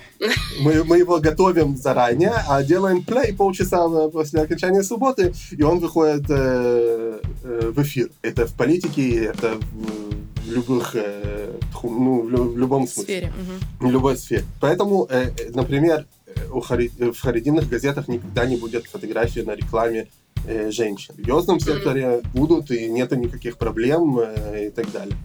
мы, 0.59 0.83
мы 0.83 0.97
его 0.97 1.19
готовим 1.19 1.77
заранее, 1.77 2.33
а 2.49 2.61
делаем 2.63 3.01
плей 3.01 3.33
полчаса 3.33 3.87
после 4.09 4.41
окончания 4.41 4.83
субботы, 4.83 5.33
и 5.51 5.63
он 5.63 5.79
выходит 5.79 6.25
э, 6.29 7.19
э, 7.43 7.71
в 7.73 7.81
эфир. 7.81 8.09
Это 8.21 8.45
в 8.45 8.53
политике, 8.53 9.25
это 9.25 9.57
в, 9.71 10.12
в 10.45 10.51
любых, 10.51 10.95
э, 10.95 11.51
ну, 11.83 12.21
в, 12.21 12.53
в 12.53 12.57
любом 12.57 12.87
смысле. 12.87 13.03
Сфере. 13.03 13.33
В 13.79 13.89
любой 13.89 14.17
сфере. 14.17 14.45
Поэтому, 14.59 15.07
э, 15.09 15.31
например, 15.53 16.05
у 16.51 16.61
хари, 16.61 16.91
в 16.97 17.19
харидимных 17.19 17.69
газетах 17.69 18.07
никогда 18.07 18.45
не 18.45 18.57
будет 18.57 18.85
фотографии 18.85 19.41
на 19.41 19.55
рекламе 19.55 20.07
э, 20.47 20.71
женщин. 20.71 21.13
В 21.13 21.17
религиозном 21.19 21.59
секторе 21.59 22.21
будут, 22.33 22.71
и 22.71 22.87
нету 22.89 23.15
никаких 23.15 23.57
проблем 23.57 24.19
э, 24.19 24.67
и 24.67 24.69
так 24.69 24.91
далее. 24.91 25.17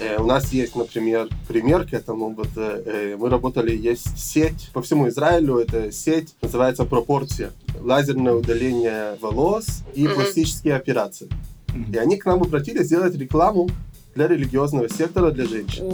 Э, 0.00 0.20
у 0.20 0.26
нас 0.26 0.52
есть, 0.52 0.76
например, 0.76 1.28
пример 1.48 1.86
к 1.86 1.92
этому. 1.92 2.30
Вот, 2.30 2.48
э, 2.56 3.16
мы 3.18 3.28
работали, 3.28 3.76
есть 3.76 4.18
сеть 4.18 4.70
по 4.72 4.82
всему 4.82 5.08
Израилю, 5.08 5.58
это 5.58 5.92
сеть, 5.92 6.34
называется 6.42 6.84
«Пропорция». 6.84 7.52
Лазерное 7.80 8.34
удаление 8.34 9.16
волос 9.20 9.82
и 9.94 10.04
mm-hmm. 10.04 10.14
пластические 10.14 10.76
операции. 10.76 11.28
И 11.92 11.96
они 11.96 12.16
к 12.16 12.26
нам 12.26 12.42
обратились 12.42 12.86
сделать 12.86 13.14
рекламу 13.14 13.70
для 14.14 14.28
религиозного 14.28 14.88
сектора 14.88 15.30
для 15.30 15.46
женщин. 15.46 15.84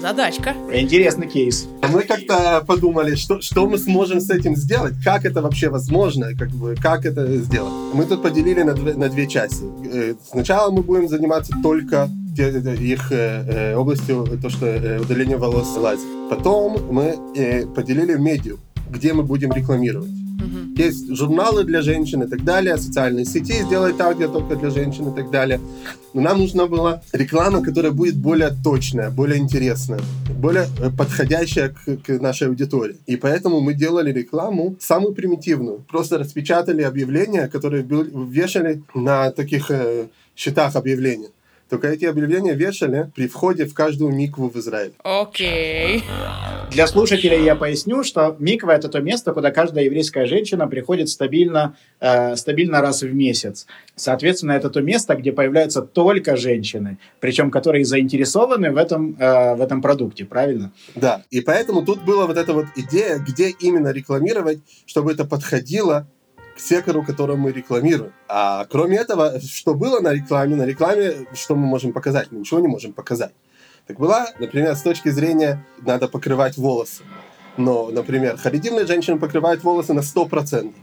Задачка. 0.00 0.54
Интересный 0.72 1.26
кейс. 1.26 1.66
Мы 1.90 2.02
как-то 2.02 2.62
подумали, 2.66 3.16
что, 3.16 3.40
что 3.40 3.66
мы 3.66 3.78
сможем 3.78 4.20
с 4.20 4.30
этим 4.30 4.54
сделать, 4.54 4.94
как 5.02 5.24
это 5.24 5.42
вообще 5.42 5.70
возможно, 5.70 6.34
как, 6.38 6.50
бы, 6.50 6.76
как 6.80 7.04
это 7.04 7.26
сделать. 7.38 7.72
Мы 7.94 8.04
тут 8.04 8.22
поделили 8.22 8.62
на 8.62 8.74
две, 8.74 8.94
на 8.94 9.08
две 9.08 9.26
части. 9.26 9.64
Э, 9.92 10.14
сначала 10.30 10.70
мы 10.70 10.82
будем 10.82 11.08
заниматься 11.08 11.52
только 11.62 12.08
их 12.38 13.10
э, 13.10 13.74
областью, 13.74 14.38
то, 14.40 14.48
что 14.48 14.66
э, 14.66 15.00
удаление 15.00 15.36
волос 15.36 15.76
лазит. 15.76 16.06
Потом 16.30 16.78
мы 16.92 17.16
э, 17.34 17.66
поделили 17.66 18.16
медиа, 18.16 18.54
где 18.90 19.12
мы 19.12 19.24
будем 19.24 19.52
рекламировать. 19.52 20.10
Mm-hmm. 20.48 20.82
Есть 20.82 21.14
журналы 21.14 21.64
для 21.64 21.82
женщин 21.82 22.22
и 22.22 22.26
так 22.26 22.44
далее, 22.44 22.76
социальные 22.76 23.24
сети 23.24 23.62
сделать 23.62 23.96
таргет 23.96 24.32
только 24.32 24.56
для 24.56 24.70
женщин 24.70 25.08
и 25.12 25.14
так 25.14 25.30
далее. 25.30 25.60
Но 26.14 26.22
нам 26.22 26.38
нужна 26.38 26.66
была 26.66 27.02
реклама, 27.12 27.62
которая 27.62 27.92
будет 27.92 28.16
более 28.16 28.50
точная, 28.64 29.10
более 29.10 29.38
интересная, 29.38 30.00
более 30.38 30.66
подходящая 30.96 31.68
к, 31.68 31.96
к 31.98 32.20
нашей 32.20 32.48
аудитории. 32.48 32.96
И 33.06 33.16
поэтому 33.16 33.60
мы 33.60 33.74
делали 33.74 34.12
рекламу 34.12 34.76
самую 34.80 35.14
примитивную. 35.14 35.84
Просто 35.88 36.18
распечатали 36.18 36.82
объявления, 36.82 37.48
которые 37.48 37.84
вешали 37.84 38.82
на 38.94 39.30
таких 39.30 39.70
э, 39.70 40.06
счетах 40.34 40.76
объявления. 40.76 41.28
Только 41.68 41.88
эти 41.88 42.06
объявления 42.06 42.54
вешали 42.54 43.10
при 43.14 43.28
входе 43.28 43.66
в 43.66 43.74
каждую 43.74 44.12
микву 44.12 44.48
в 44.48 44.56
Израиль. 44.56 44.92
Окей. 45.02 46.02
Для 46.70 46.86
слушателей 46.86 47.44
я 47.44 47.56
поясню, 47.56 48.04
что 48.04 48.36
миква 48.38 48.72
это 48.72 48.88
то 48.88 49.00
место, 49.00 49.32
куда 49.32 49.50
каждая 49.50 49.84
еврейская 49.84 50.26
женщина 50.26 50.66
приходит 50.66 51.08
стабильно, 51.08 51.76
э, 52.00 52.36
стабильно 52.36 52.80
раз 52.80 53.02
в 53.02 53.14
месяц. 53.14 53.66
Соответственно, 53.96 54.52
это 54.52 54.70
то 54.70 54.80
место, 54.80 55.14
где 55.14 55.32
появляются 55.32 55.82
только 55.82 56.36
женщины, 56.36 56.98
причем 57.20 57.50
которые 57.50 57.84
заинтересованы 57.84 58.70
в 58.70 58.76
этом, 58.76 59.16
э, 59.18 59.54
в 59.54 59.60
этом 59.60 59.82
продукте, 59.82 60.24
правильно? 60.24 60.72
Да, 60.94 61.22
и 61.30 61.40
поэтому 61.40 61.84
тут 61.84 62.02
была 62.02 62.26
вот 62.26 62.36
эта 62.36 62.52
вот 62.52 62.66
идея, 62.76 63.18
где 63.18 63.50
именно 63.50 63.88
рекламировать, 63.88 64.60
чтобы 64.86 65.12
это 65.12 65.24
подходило 65.24 66.06
сектору, 66.60 67.02
который 67.02 67.36
мы 67.36 67.52
рекламируем. 67.52 68.12
А 68.28 68.66
кроме 68.66 68.98
этого, 68.98 69.40
что 69.40 69.74
было 69.74 70.00
на 70.00 70.12
рекламе? 70.12 70.56
На 70.56 70.64
рекламе 70.64 71.26
что 71.34 71.54
мы 71.54 71.66
можем 71.66 71.92
показать? 71.92 72.28
Мы 72.30 72.40
ничего 72.40 72.60
не 72.60 72.68
можем 72.68 72.92
показать. 72.92 73.32
Так 73.86 73.98
была, 73.98 74.28
например, 74.38 74.76
с 74.76 74.82
точки 74.82 75.08
зрения 75.08 75.64
надо 75.80 76.08
покрывать 76.08 76.56
волосы. 76.56 77.02
Но, 77.56 77.88
например, 77.90 78.36
харидимные 78.36 78.86
женщины 78.86 79.18
покрывают 79.18 79.64
волосы 79.64 79.92
на 79.92 80.00
100%. 80.00 80.74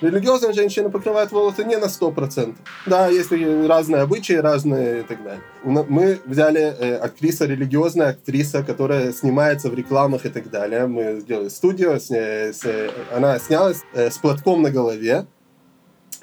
Религиозные 0.00 0.52
женщины 0.52 0.90
покрывают 0.90 1.32
волосы 1.32 1.64
не 1.64 1.76
на 1.76 1.86
100%. 1.86 2.54
Да, 2.86 3.08
есть 3.08 3.32
разные 3.66 4.02
обычаи, 4.02 4.34
разные 4.34 5.00
и 5.00 5.02
так 5.02 5.22
далее. 5.22 5.42
Мы 5.64 6.20
взяли 6.24 6.60
э, 6.60 6.96
актриса, 6.96 7.46
религиозная 7.46 8.10
актриса, 8.10 8.62
которая 8.62 9.12
снимается 9.12 9.70
в 9.70 9.74
рекламах 9.74 10.24
и 10.24 10.28
так 10.28 10.50
далее. 10.50 10.86
Мы 10.86 11.20
сделали 11.20 11.48
студию, 11.48 11.98
с, 11.98 12.10
с, 12.10 12.64
она 13.12 13.38
снялась 13.38 13.82
э, 13.92 14.10
с 14.10 14.18
платком 14.18 14.62
на 14.62 14.70
голове, 14.70 15.26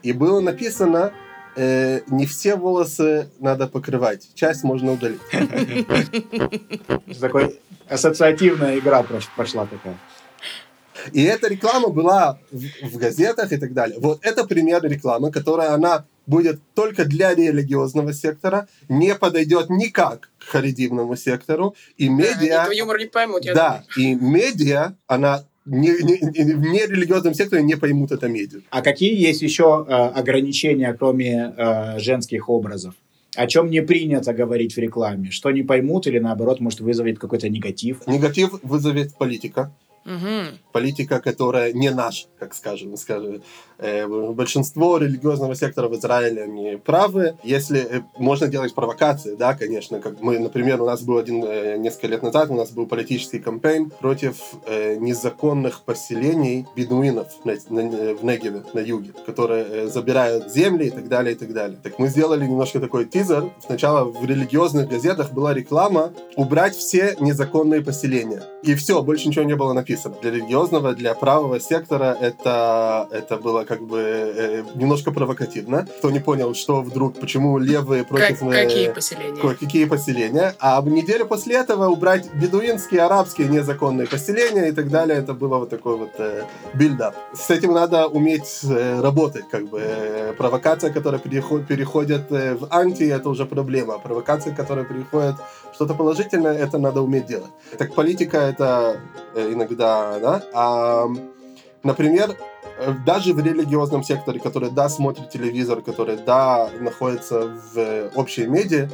и 0.04 0.14
было 0.14 0.40
написано 0.40 1.12
э, 1.56 2.02
не 2.08 2.26
все 2.26 2.56
волосы 2.56 3.30
надо 3.40 3.68
покрывать, 3.68 4.30
часть 4.36 4.64
можно 4.64 4.94
удалить. 4.94 5.22
Такой 7.20 7.60
ассоциативная 7.90 8.78
игра 8.80 9.04
пошла 9.36 9.66
такая. 9.66 9.98
И 11.14 11.24
эта 11.24 11.48
реклама 11.48 11.90
была 11.90 12.40
в, 12.52 12.88
в 12.90 12.98
газетах 12.98 13.52
и 13.52 13.58
так 13.58 13.74
далее. 13.74 14.00
Вот 14.00 14.20
это 14.24 14.46
пример 14.46 14.84
рекламы, 14.84 15.32
которая 15.32 15.74
она 15.74 16.06
будет 16.26 16.60
только 16.74 17.06
для 17.06 17.36
религиозного 17.36 18.14
сектора, 18.14 18.68
не 18.90 19.16
подойдет 19.16 19.70
никак 19.70 20.30
к 20.40 20.44
харидимному 20.46 21.16
сектору. 21.16 21.76
И 21.98 22.10
медиа... 22.10 22.66
Да, 22.66 22.72
юмор 22.74 23.00
не 23.00 23.06
поймут, 23.06 23.46
я 23.46 23.54
Да, 23.54 23.84
думаю. 23.96 24.12
и 24.12 24.16
медиа, 24.16 24.96
она 25.08 25.46
не, 25.66 25.90
не, 25.90 26.54
в 26.54 26.62
нерелигиозном 26.62 27.34
секторе 27.34 27.64
не 27.64 27.76
поймут 27.76 28.12
это 28.12 28.28
медиа. 28.28 28.62
А 28.70 28.82
какие 28.82 29.16
есть 29.20 29.42
еще 29.42 29.86
э, 29.88 29.94
ограничения, 29.94 30.94
кроме 30.94 31.54
э, 31.58 32.00
женских 32.00 32.50
образов? 32.50 32.96
о 33.36 33.48
чем 33.48 33.70
не 33.70 33.82
принято 33.82 34.34
говорить 34.34 34.76
в 34.76 34.78
рекламе, 34.78 35.30
что 35.30 35.52
не 35.52 35.62
поймут 35.62 36.08
или 36.08 36.20
наоборот 36.20 36.60
может 36.60 36.80
вызовет 36.80 37.20
какой-то 37.20 37.50
негатив. 37.50 38.08
Негатив 38.08 38.52
вызовет 38.64 39.14
политика. 39.18 39.76
Угу. 40.06 40.60
Политика, 40.72 41.20
которая 41.20 41.74
не 41.74 41.90
наша, 41.90 42.28
как 42.38 42.54
скажем, 42.54 42.96
скажем. 42.96 43.42
Э, 43.78 44.08
большинство 44.08 44.98
религиозного 44.98 45.56
сектора 45.56 45.88
в 45.88 45.96
Израиле 45.96 46.44
они 46.44 46.78
правы. 46.78 47.38
Если 47.44 47.80
э, 47.80 48.02
можно 48.18 48.48
делать 48.48 48.74
провокации, 48.74 49.36
да, 49.36 49.54
конечно, 49.54 50.00
как 50.00 50.22
мы, 50.22 50.40
например, 50.40 50.82
у 50.82 50.86
нас 50.86 51.02
был 51.02 51.18
один 51.18 51.44
э, 51.44 51.78
несколько 51.78 52.08
лет 52.08 52.24
назад 52.24 52.50
у 52.50 52.56
нас 52.56 52.72
был 52.72 52.86
политический 52.86 53.40
кампейн 53.40 53.90
против 53.90 54.36
незаконных 54.68 55.82
поселений 55.82 56.66
бедуинов 56.76 57.28
в 57.44 57.46
Негеве, 57.46 58.64
на 58.74 58.80
юге, 58.80 59.12
которые 59.26 59.88
забирают 59.88 60.52
земли 60.52 60.88
и 60.88 60.90
так 60.90 61.08
далее, 61.08 61.34
и 61.34 61.38
так 61.38 61.54
далее. 61.54 61.78
Так 61.82 62.00
мы 62.00 62.08
сделали 62.08 62.46
немножко 62.46 62.80
такой 62.80 63.06
тизер. 63.06 63.52
Сначала 63.66 64.04
в 64.06 64.26
религиозных 64.26 64.90
газетах 64.90 65.32
была 65.32 65.54
реклама 65.54 66.14
убрать 66.36 66.76
все 66.76 67.16
незаконные 67.20 67.82
поселения. 67.82 68.44
И 68.64 68.76
все, 68.76 69.02
больше 69.02 69.28
ничего 69.28 69.46
не 69.46 69.56
было 69.56 69.74
написано. 69.74 70.16
Для 70.22 70.32
религиозного, 70.32 70.94
для 70.94 71.14
правого 71.14 71.60
сектора 71.60 72.18
это, 72.20 73.08
это 73.12 73.38
было 73.38 73.65
как 73.66 73.82
бы 73.82 74.00
э, 74.00 74.64
немножко 74.76 75.12
провокативно. 75.12 75.88
Кто 75.98 76.12
не 76.12 76.20
понял, 76.20 76.54
что 76.56 76.82
вдруг, 76.82 77.20
почему 77.20 77.58
левые 77.58 78.04
против... 78.04 78.40
Как, 78.40 78.52
какие 78.52 78.90
поселения? 78.90 79.56
Какие 79.60 79.86
поселения. 79.86 80.56
А 80.60 80.82
неделю 80.82 81.26
после 81.26 81.56
этого 81.56 81.88
убрать 81.88 82.34
бедуинские, 82.34 83.02
арабские 83.02 83.48
незаконные 83.48 84.08
поселения 84.08 84.70
и 84.70 84.72
так 84.72 84.90
далее. 84.90 85.18
Это 85.18 85.34
было 85.34 85.58
вот 85.58 85.70
такой 85.70 85.98
вот 85.98 86.12
э, 86.18 86.44
build-up. 86.74 87.16
С 87.34 87.50
этим 87.50 87.74
надо 87.74 88.08
уметь 88.08 88.62
э, 88.64 89.02
работать, 89.02 89.46
как 89.50 89.68
бы. 89.68 89.82
Э, 89.84 90.34
провокация, 90.38 90.92
которая 90.92 91.20
переход, 91.20 91.68
переходит 91.68 92.32
э, 92.32 92.56
в 92.56 92.68
анти, 92.70 93.04
это 93.04 93.30
уже 93.30 93.46
проблема. 93.46 94.00
Провокация, 94.00 94.56
которая 94.56 94.86
переходит 94.86 95.36
что-то 95.74 95.94
положительное, 95.94 96.54
это 96.54 96.78
надо 96.78 97.02
уметь 97.02 97.26
делать. 97.26 97.52
Так 97.78 97.94
политика 97.94 98.38
это 98.38 99.00
э, 99.36 99.54
иногда, 99.54 100.20
да, 100.20 100.44
а, 100.54 101.08
например, 101.84 102.32
э, 102.32 102.55
даже 103.06 103.34
в 103.34 103.40
религиозном 103.40 104.04
секторе, 104.04 104.40
который, 104.40 104.70
да, 104.70 104.90
смотрит 104.90 105.30
телевизор, 105.30 105.82
который, 105.82 106.18
да, 106.18 106.70
находится 106.80 107.52
в 107.74 108.12
общей 108.16 108.48
медиа, 108.48 108.90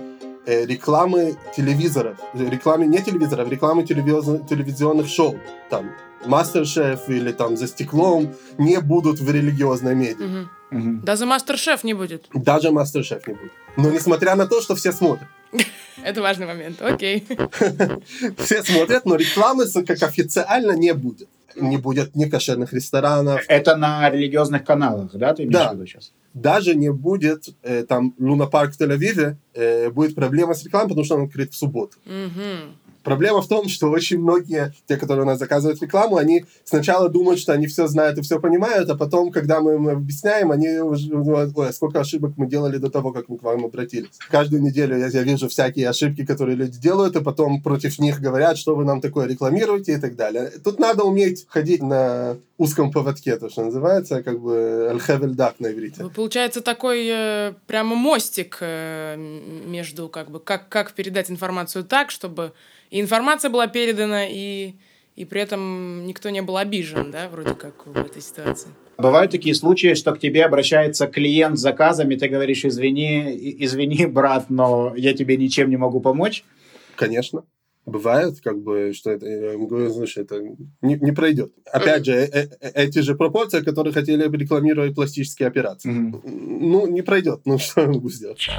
э, 0.45 0.65
рекламы 0.65 1.35
телевизоров, 1.55 2.17
рекламы 2.33 2.85
не 2.85 3.01
телевизоров, 3.01 3.49
рекламы 3.49 3.83
телевизионных 3.83 5.07
шоу, 5.07 5.37
там, 5.69 5.91
Мастер-шеф 6.25 7.09
или 7.09 7.31
там 7.31 7.57
за 7.57 7.67
стеклом 7.67 8.35
не 8.57 8.79
будут 8.79 9.19
в 9.19 9.31
религиозной 9.31 9.95
медиа. 9.95 10.25
Угу. 10.25 10.77
Угу. 10.77 11.01
Даже 11.03 11.25
Мастер-шеф 11.25 11.83
не 11.83 11.93
будет. 11.93 12.27
Даже 12.33 12.71
Мастер-шеф 12.71 13.27
не 13.27 13.33
будет. 13.33 13.51
Но 13.77 13.89
несмотря 13.89 14.35
на 14.35 14.45
то, 14.45 14.61
что 14.61 14.75
все 14.75 14.91
смотрят. 14.91 15.27
Это 16.03 16.21
важный 16.21 16.47
момент, 16.47 16.81
окей. 16.81 17.27
Все 18.37 18.63
смотрят, 18.63 19.05
но 19.05 19.15
рекламы 19.15 19.65
как 19.85 20.03
официально 20.03 20.71
не 20.71 20.93
будет. 20.93 21.27
Не 21.55 21.77
будет 21.77 22.15
ни 22.15 22.25
кошерных 22.25 22.73
ресторанов. 22.73 23.43
Это 23.47 23.75
на 23.75 24.09
религиозных 24.09 24.63
каналах, 24.63 25.11
да, 25.13 25.33
ты 25.33 25.43
имеешь 25.43 25.53
да. 25.53 25.71
в 25.71 25.75
виду 25.75 25.85
сейчас? 25.85 26.13
Даже 26.33 26.75
не 26.75 26.91
будет 26.91 27.49
э, 27.61 27.83
там 27.83 28.15
Луна 28.17 28.45
Парк 28.45 28.73
в 28.73 28.79
Тель-Авиве, 28.79 29.35
э, 29.53 29.89
будет 29.89 30.15
проблема 30.15 30.53
с 30.53 30.63
рекламой, 30.63 30.87
потому 30.89 31.03
что 31.03 31.15
он 31.15 31.25
открыт 31.25 31.51
в 31.51 31.57
субботу. 31.57 31.97
Угу. 32.05 32.75
Проблема 33.03 33.41
в 33.41 33.47
том, 33.47 33.67
что 33.67 33.89
очень 33.89 34.19
многие, 34.19 34.73
те, 34.87 34.97
которые 34.97 35.23
у 35.23 35.27
нас 35.27 35.39
заказывают 35.39 35.81
рекламу, 35.81 36.17
они 36.17 36.45
сначала 36.63 37.09
думают, 37.09 37.39
что 37.39 37.53
они 37.53 37.67
все 37.67 37.87
знают 37.87 38.17
и 38.17 38.21
все 38.21 38.39
понимают, 38.39 38.89
а 38.89 38.95
потом, 38.95 39.31
когда 39.31 39.61
мы 39.61 39.75
им 39.75 39.87
объясняем, 39.87 40.51
они 40.51 40.79
уже 40.79 41.09
думают, 41.09 41.51
ой, 41.55 41.69
а 41.69 41.73
сколько 41.73 41.99
ошибок 41.99 42.33
мы 42.37 42.47
делали 42.47 42.77
до 42.77 42.89
того, 42.89 43.11
как 43.11 43.29
мы 43.29 43.37
к 43.37 43.43
вам 43.43 43.65
обратились. 43.65 44.11
Каждую 44.29 44.61
неделю 44.61 44.97
я, 44.97 45.07
я 45.07 45.23
вижу 45.23 45.49
всякие 45.49 45.89
ошибки, 45.89 46.25
которые 46.25 46.55
люди 46.55 46.79
делают, 46.79 47.15
и 47.15 47.23
потом 47.23 47.61
против 47.61 47.99
них 47.99 48.19
говорят, 48.19 48.57
что 48.57 48.75
вы 48.75 48.85
нам 48.85 49.01
такое 49.01 49.27
рекламируете 49.27 49.93
и 49.93 49.97
так 49.97 50.15
далее. 50.15 50.51
Тут 50.63 50.79
надо 50.79 51.03
уметь 51.03 51.45
ходить 51.49 51.81
на 51.81 52.37
узком 52.57 52.91
поводке, 52.91 53.37
то, 53.37 53.49
что 53.49 53.63
называется, 53.63 54.21
как 54.21 54.39
бы 54.39 54.87
аль-хевельдак 54.91 55.59
на 55.59 55.71
иврите. 55.71 56.07
Получается 56.15 56.61
такой 56.61 57.07
э, 57.09 57.53
прямо 57.65 57.95
мостик 57.95 58.59
э, 58.61 59.15
между, 59.17 60.09
как 60.09 60.29
бы, 60.29 60.39
как, 60.39 60.69
как 60.69 60.93
передать 60.93 61.31
информацию 61.31 61.83
так, 61.83 62.11
чтобы 62.11 62.53
и 62.91 63.01
информация 63.01 63.49
была 63.49 63.67
передана, 63.67 64.25
и, 64.27 64.73
и 65.15 65.25
при 65.25 65.41
этом 65.41 66.05
никто 66.05 66.29
не 66.29 66.41
был 66.41 66.57
обижен, 66.57 67.09
да, 67.09 67.27
вроде 67.29 67.55
как 67.55 67.87
в 67.87 67.97
этой 67.97 68.21
ситуации. 68.21 68.69
Бывают 68.97 69.31
такие 69.31 69.55
случаи, 69.55 69.95
что 69.95 70.11
к 70.11 70.19
тебе 70.19 70.45
обращается 70.45 71.07
клиент 71.07 71.57
с 71.57 71.61
заказом, 71.61 72.11
и 72.11 72.17
ты 72.17 72.27
говоришь, 72.27 72.65
извини, 72.65 73.35
извини, 73.63 74.05
брат, 74.05 74.49
но 74.49 74.93
я 74.95 75.13
тебе 75.13 75.37
ничем 75.37 75.69
не 75.69 75.77
могу 75.77 76.01
помочь? 76.01 76.43
Конечно 76.95 77.43
бывает, 77.91 78.39
как 78.41 78.59
бы, 78.61 78.93
что 78.93 79.11
это, 79.11 79.25
я 79.27 79.57
говорю, 79.57 79.91
слушай, 79.91 80.23
это 80.23 80.39
не, 80.81 80.95
не 80.95 81.11
пройдет. 81.11 81.51
Опять 81.71 82.05
же, 82.05 82.13
э, 82.13 82.47
э, 82.59 82.71
эти 82.73 82.99
же 82.99 83.15
пропорции, 83.15 83.61
которые 83.61 83.93
хотели 83.93 84.23
рекламировать 84.23 84.95
пластические 84.95 85.47
операции. 85.47 85.91
Mm-hmm. 85.91 86.21
Ну, 86.25 86.87
не 86.87 87.01
пройдет. 87.01 87.41
Ну, 87.45 87.57
что 87.59 87.81
я 87.81 87.87
могу 87.87 88.09
сделать? 88.09 88.49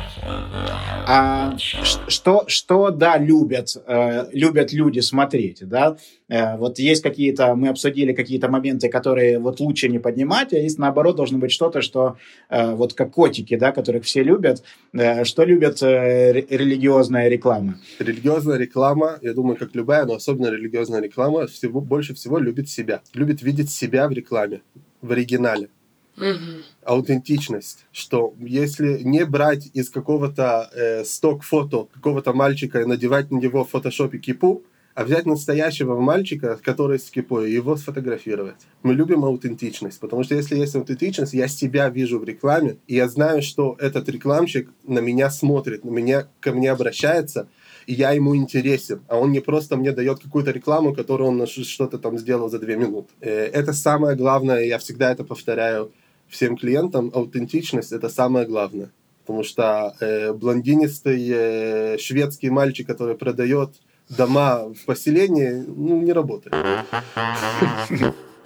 А 1.06 1.56
что, 1.58 2.44
что 2.46 2.90
да, 2.90 3.18
любят, 3.18 3.76
э, 3.86 4.26
любят 4.32 4.72
люди 4.72 5.00
смотреть, 5.00 5.66
да? 5.68 5.96
Э, 6.28 6.56
вот 6.56 6.78
есть 6.78 7.02
какие-то, 7.02 7.54
мы 7.54 7.68
обсудили 7.68 8.12
какие-то 8.12 8.48
моменты, 8.48 8.88
которые 8.88 9.38
вот 9.38 9.60
лучше 9.60 9.88
не 9.88 9.98
поднимать, 9.98 10.52
а 10.52 10.56
есть 10.56 10.78
наоборот 10.78 11.16
должно 11.16 11.38
быть 11.38 11.52
что-то, 11.52 11.82
что 11.82 12.16
э, 12.50 12.74
вот 12.74 12.94
как 12.94 13.10
котики, 13.12 13.56
да, 13.56 13.72
которых 13.72 14.04
все 14.04 14.22
любят. 14.22 14.62
Э, 14.92 15.24
что 15.24 15.44
любят 15.44 15.82
э, 15.82 16.32
религиозная 16.32 17.28
реклама? 17.28 17.78
Религиозная 17.98 18.58
реклама 18.58 19.18
я 19.22 19.34
думаю, 19.34 19.56
как 19.56 19.74
любая, 19.74 20.04
но 20.04 20.14
особенно 20.14 20.48
религиозная 20.48 21.00
реклама, 21.00 21.46
всего, 21.46 21.80
больше 21.80 22.14
всего 22.14 22.38
любит 22.38 22.68
себя. 22.68 23.02
Любит 23.14 23.40
видеть 23.42 23.70
себя 23.70 24.08
в 24.08 24.12
рекламе, 24.12 24.62
в 25.00 25.12
оригинале. 25.12 25.68
Угу. 26.16 26.62
Аутентичность, 26.84 27.86
что 27.90 28.34
если 28.38 29.02
не 29.02 29.24
брать 29.24 29.70
из 29.72 29.88
какого-то 29.88 30.68
э, 30.74 31.04
сток-фото 31.04 31.88
какого-то 31.94 32.34
мальчика 32.34 32.82
и 32.82 32.84
надевать 32.84 33.30
на 33.30 33.38
него 33.38 33.64
в 33.64 33.70
фотошопе 33.70 34.18
кипу, 34.18 34.62
а 34.94 35.04
взять 35.04 35.24
настоящего 35.24 35.98
мальчика, 35.98 36.58
который 36.62 36.98
с 36.98 37.10
кипой, 37.10 37.50
и 37.50 37.54
его 37.54 37.76
сфотографировать. 37.76 38.56
Мы 38.82 38.94
любим 38.94 39.24
аутентичность, 39.24 39.98
потому 40.00 40.22
что 40.22 40.34
если 40.34 40.56
есть 40.56 40.74
аутентичность, 40.74 41.32
я 41.32 41.48
себя 41.48 41.88
вижу 41.88 42.18
в 42.18 42.24
рекламе, 42.24 42.76
и 42.86 42.96
я 42.96 43.08
знаю, 43.08 43.42
что 43.42 43.76
этот 43.78 44.08
рекламщик 44.08 44.68
на 44.86 44.98
меня 44.98 45.30
смотрит, 45.30 45.84
на 45.84 45.90
меня, 45.90 46.28
ко 46.40 46.52
мне 46.52 46.70
обращается, 46.70 47.48
и 47.86 47.94
я 47.94 48.12
ему 48.12 48.36
интересен, 48.36 49.02
а 49.08 49.18
он 49.18 49.32
не 49.32 49.40
просто 49.40 49.76
мне 49.76 49.92
дает 49.92 50.20
какую-то 50.20 50.50
рекламу, 50.50 50.94
которую 50.94 51.28
он 51.28 51.46
что-то 51.46 51.98
там 51.98 52.18
сделал 52.18 52.48
за 52.50 52.58
две 52.58 52.76
минуты. 52.76 53.12
Э, 53.20 53.46
это 53.46 53.72
самое 53.72 54.16
главное, 54.16 54.64
я 54.64 54.78
всегда 54.78 55.12
это 55.12 55.24
повторяю 55.24 55.92
всем 56.28 56.56
клиентам, 56.56 57.10
аутентичность— 57.14 57.92
это 57.98 58.08
самое 58.08 58.46
главное. 58.46 58.90
Потому 59.24 59.44
что 59.44 59.94
э, 60.00 60.32
блондинистый 60.32 61.28
э, 61.30 61.98
шведский 61.98 62.50
мальчик, 62.50 62.86
который 62.86 63.16
продает 63.16 63.70
дома 64.08 64.64
в 64.74 64.84
поселении, 64.84 65.64
ну, 65.66 66.00
не 66.00 66.12
работает. 66.12 66.54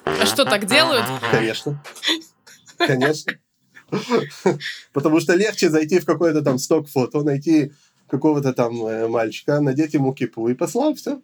А 0.05 0.27
что, 0.27 0.45
так 0.45 0.67
делают? 0.67 1.07
Конечно. 1.31 1.83
Конечно. 2.79 3.33
Потому 4.93 5.21
что 5.21 5.35
легче 5.35 5.71
зайти 5.71 5.99
в 5.99 6.05
какой-то 6.05 6.43
там 6.43 6.59
сток-фото, 6.59 7.23
найти 7.23 7.73
какого-то 8.09 8.53
там 8.53 8.85
э, 8.87 9.09
мальчика, 9.09 9.61
надеть 9.61 9.95
ему 9.95 10.13
кипу 10.13 10.49
и 10.49 10.55
послал, 10.55 10.95
все. 10.95 11.21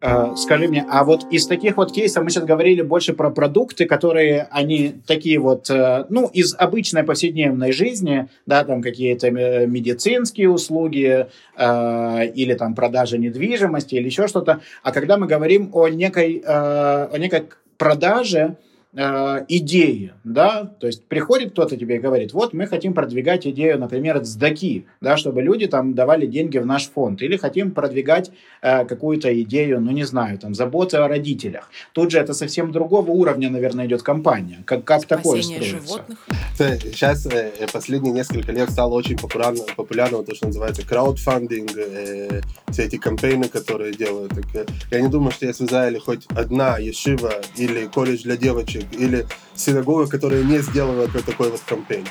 Э, 0.00 0.34
скажи 0.36 0.68
мне, 0.68 0.84
а 0.90 1.04
вот 1.04 1.26
из 1.30 1.46
таких 1.46 1.76
вот 1.76 1.92
кейсов 1.92 2.24
мы 2.24 2.30
сейчас 2.30 2.44
говорили 2.44 2.82
больше 2.82 3.14
про 3.14 3.30
продукты, 3.30 3.86
которые 3.86 4.48
они 4.50 4.96
такие 5.06 5.38
вот, 5.38 5.70
э, 5.70 6.06
ну, 6.10 6.26
из 6.26 6.54
обычной 6.58 7.04
повседневной 7.04 7.72
жизни, 7.72 8.28
да, 8.46 8.64
там 8.64 8.82
какие-то 8.82 9.30
медицинские 9.30 10.50
услуги 10.50 11.26
или 11.56 12.54
там 12.58 12.74
продажа 12.74 13.18
недвижимости 13.18 13.94
или 13.94 14.06
еще 14.06 14.26
что-то. 14.28 14.60
А 14.82 14.92
когда 14.92 15.16
мы 15.16 15.26
говорим 15.26 15.70
о 15.72 15.88
некой, 15.88 16.42
о 16.46 17.16
некой 17.16 17.48
продаже, 17.78 18.56
э, 18.96 19.44
идеи, 19.48 20.12
да, 20.24 20.64
то 20.64 20.86
есть 20.86 21.04
приходит 21.06 21.52
кто-то 21.52 21.76
тебе 21.76 21.96
и 21.96 21.98
говорит, 21.98 22.32
вот 22.32 22.52
мы 22.52 22.66
хотим 22.66 22.94
продвигать 22.94 23.46
идею, 23.46 23.78
например, 23.78 24.22
сдаки, 24.24 24.86
да, 25.00 25.16
чтобы 25.16 25.42
люди 25.42 25.66
там 25.66 25.94
давали 25.94 26.26
деньги 26.26 26.58
в 26.58 26.66
наш 26.66 26.88
фонд, 26.88 27.22
или 27.22 27.36
хотим 27.36 27.72
продвигать 27.72 28.30
э, 28.62 28.84
какую-то 28.84 29.40
идею, 29.42 29.80
ну 29.80 29.90
не 29.90 30.04
знаю, 30.04 30.38
там 30.38 30.54
заботы 30.54 30.96
о 30.98 31.08
родителях. 31.08 31.70
Тут 31.92 32.10
же 32.10 32.18
это 32.18 32.34
совсем 32.34 32.72
другого 32.72 33.10
уровня, 33.10 33.50
наверное, 33.50 33.86
идет 33.86 34.02
компания. 34.02 34.62
Как, 34.64 34.84
как 34.84 35.06
такое 35.06 35.42
строится? 35.42 35.74
животных. 35.80 36.18
Сейчас 36.56 37.26
э, 37.26 37.50
последние 37.72 38.12
несколько 38.12 38.52
лет 38.52 38.70
стало 38.70 38.94
очень 38.94 39.16
популярно, 39.16 39.60
популярно 39.76 40.22
то, 40.22 40.34
что 40.34 40.46
называется 40.46 40.86
краудфандинг, 40.86 41.70
э, 41.76 42.40
все 42.70 42.84
эти 42.84 42.96
кампейны, 42.96 43.48
которые 43.48 43.92
делают. 43.92 44.32
Так, 44.34 44.44
э, 44.54 44.66
я 44.90 45.00
не 45.00 45.08
думаю, 45.08 45.32
что 45.32 45.46
есть 45.46 45.60
в 45.60 45.64
Израиле 45.64 45.98
хоть 45.98 46.26
одна 46.28 46.78
ешива 46.78 47.34
или 47.56 47.86
колледж 47.86 48.22
для 48.22 48.36
девочек 48.36 48.83
или 48.92 49.26
синагога, 49.54 50.06
которая 50.06 50.42
не 50.42 50.58
сделала 50.58 51.08
такой 51.08 51.50
вот 51.50 51.60
кампейн. 51.66 52.06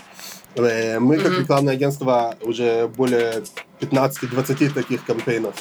Э, 0.55 0.99
мы, 0.99 1.17
как 1.17 1.39
рекламное 1.39 1.73
агентство, 1.73 2.35
уже 2.41 2.87
более 2.87 3.43
15-20 3.79 4.73
таких 4.73 5.03
кампейнов 5.05 5.55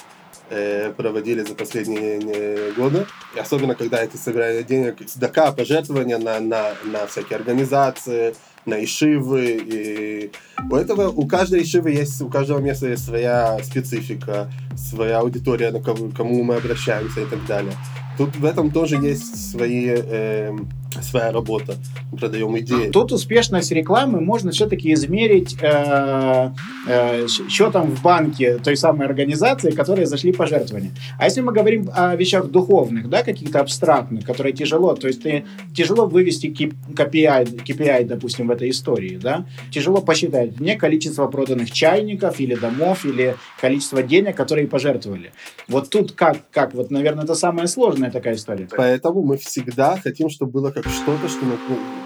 э, 0.51 0.93
проводили 0.97 1.43
за 1.43 1.55
последние 1.55 2.73
годы. 2.73 3.07
И 3.35 3.39
особенно, 3.39 3.75
когда 3.75 4.03
это 4.03 4.19
собирание 4.19 4.63
денег, 4.63 4.97
СДК, 5.07 5.55
пожертвования 5.57 6.19
на, 6.19 6.41
на, 6.41 6.73
на 6.85 7.07
всякие 7.07 7.39
организации, 7.39 8.35
на 8.67 8.83
ишивы. 8.85 9.61
И 9.65 10.33
у 10.71 10.77
этого, 10.77 11.09
у 11.09 11.27
каждой 11.27 11.63
ишивы 11.63 11.91
есть, 11.91 12.21
у 12.21 12.29
каждого 12.29 12.59
места 12.59 12.89
есть 12.89 13.05
своя 13.05 13.59
специфика, 13.63 14.53
своя 14.77 15.21
аудитория, 15.21 15.71
на 15.71 15.81
кому, 15.81 16.11
кому 16.11 16.43
мы 16.43 16.57
обращаемся 16.57 17.21
и 17.21 17.27
так 17.27 17.45
далее. 17.47 17.75
Тут 18.19 18.37
в 18.37 18.45
этом 18.45 18.71
тоже 18.71 18.97
есть 18.97 19.51
свои, 19.51 19.87
э, 19.89 20.55
своя 21.01 21.33
работа. 21.33 21.77
Мы 22.11 22.19
продаем 22.19 22.59
идеи. 22.59 22.91
Тут 22.91 23.13
успешность 23.13 23.73
рекламы 23.73 24.21
можно 24.21 24.51
все-таки 24.51 24.93
измерить 24.93 25.57
э, 25.61 26.51
э, 26.87 27.27
счетом 27.49 27.91
в 27.95 28.03
банке 28.03 28.59
той 28.59 28.77
самой 28.77 29.07
организации, 29.07 29.71
которые 29.71 30.07
зашли 30.07 30.33
пожертвования. 30.33 30.91
А 31.19 31.25
если 31.25 31.41
мы 31.41 31.53
говорим 31.53 31.89
о 31.95 32.15
вещах 32.17 32.51
духовных, 32.51 33.09
да, 33.09 33.23
каких-то 33.23 33.61
абстрактных, 33.61 34.25
которые 34.25 34.53
тяжело, 34.53 34.95
то 34.95 35.07
есть 35.07 35.23
ты, 35.23 35.45
тяжело 35.75 36.07
вывести 36.07 36.47
KPI, 36.47 37.65
KPI, 37.65 38.05
допустим, 38.05 38.49
в 38.49 38.51
этой 38.51 38.71
истории, 38.71 39.19
да, 39.23 39.47
тяжело 39.71 40.01
посчитать 40.01 40.61
мне 40.61 40.77
количество 40.77 41.27
проданных 41.29 41.71
чайников 41.71 42.41
или 42.41 42.55
домов, 42.55 43.05
или 43.05 43.37
количество 43.61 44.03
денег, 44.03 44.37
которые 44.37 44.67
пожертвовали. 44.67 45.33
Вот 45.69 45.91
тут 45.91 46.13
как, 46.13 46.39
как 46.51 46.75
вот, 46.75 46.91
наверное, 46.91 47.25
это 47.25 47.35
сложное 47.35 47.93
сложная 47.93 48.11
такая 48.11 48.35
история. 48.35 48.69
Поэтому 48.77 49.23
мы 49.23 49.37
всегда 49.37 49.97
хотим, 49.97 50.31
чтобы 50.31 50.53
было 50.53 50.71
как 50.71 50.82
что-то, 50.89 51.29
что 51.29 51.45
ну, 51.45 51.59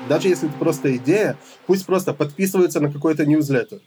даже 0.09 0.29
если 0.29 0.49
это 0.49 0.59
просто 0.59 0.97
идея, 0.97 1.37
пусть 1.67 1.87
просто 1.87 2.12
подписываются 2.12 2.81
на 2.81 2.91
какой-то 2.91 3.27
newsletter 3.27 3.81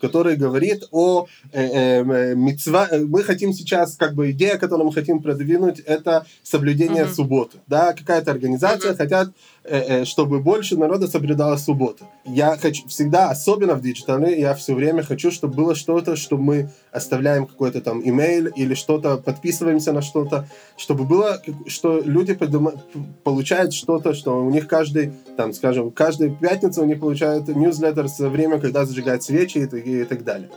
который 0.00 0.36
говорит 0.36 0.84
о 0.90 1.26
э, 1.52 1.62
э, 1.62 2.02
э 2.02 2.34
מצווה. 2.34 2.88
Мы 3.06 3.22
хотим 3.22 3.52
сейчас, 3.52 3.96
как 3.96 4.14
бы 4.14 4.30
идея, 4.30 4.58
которую 4.58 4.86
мы 4.86 4.92
хотим 4.92 5.22
продвинуть, 5.22 5.80
это 5.80 6.26
соблюдение 6.42 7.04
uh-huh. 7.04 7.14
субботы. 7.14 7.58
Да, 7.66 7.92
какая-то 7.92 8.30
организация 8.30 8.92
uh-huh. 8.92 8.96
хотят, 8.96 9.28
э, 9.28 9.30
э, 9.30 9.55
чтобы 10.04 10.40
больше 10.40 10.76
народа 10.76 11.08
соблюдало 11.08 11.56
субботу. 11.56 12.04
Я 12.24 12.56
хочу 12.56 12.86
всегда, 12.88 13.30
особенно 13.30 13.74
в 13.74 13.80
digital 13.80 14.25
е, 14.25 14.38
я 14.38 14.54
все 14.54 14.74
время 14.74 15.02
хочу, 15.02 15.30
чтобы 15.30 15.54
было 15.54 15.74
что-то, 15.74 16.16
что 16.16 16.36
мы 16.36 16.70
оставляем 16.92 17.46
какой-то 17.46 17.80
там 17.80 18.00
имейл 18.04 18.46
или 18.46 18.74
что-то, 18.74 19.16
подписываемся 19.16 19.92
на 19.92 20.02
что-то, 20.02 20.48
чтобы 20.76 21.04
было, 21.04 21.42
что 21.66 22.00
люди 22.00 22.32
подума- 22.32 22.78
получают 23.24 23.72
что-то, 23.72 24.14
что 24.14 24.44
у 24.44 24.50
них 24.50 24.68
каждый, 24.68 25.12
там, 25.36 25.52
скажем, 25.52 25.90
каждую 25.90 26.36
пятницу 26.36 26.82
у 26.82 26.86
них 26.86 27.00
получают 27.00 27.48
ньюзлеттер 27.48 28.08
со 28.08 28.28
время, 28.28 28.60
когда 28.60 28.84
зажигают 28.84 29.22
свечи 29.22 29.58
и 29.58 30.00
и 30.02 30.04
так 30.04 30.24
далее. 30.24 30.50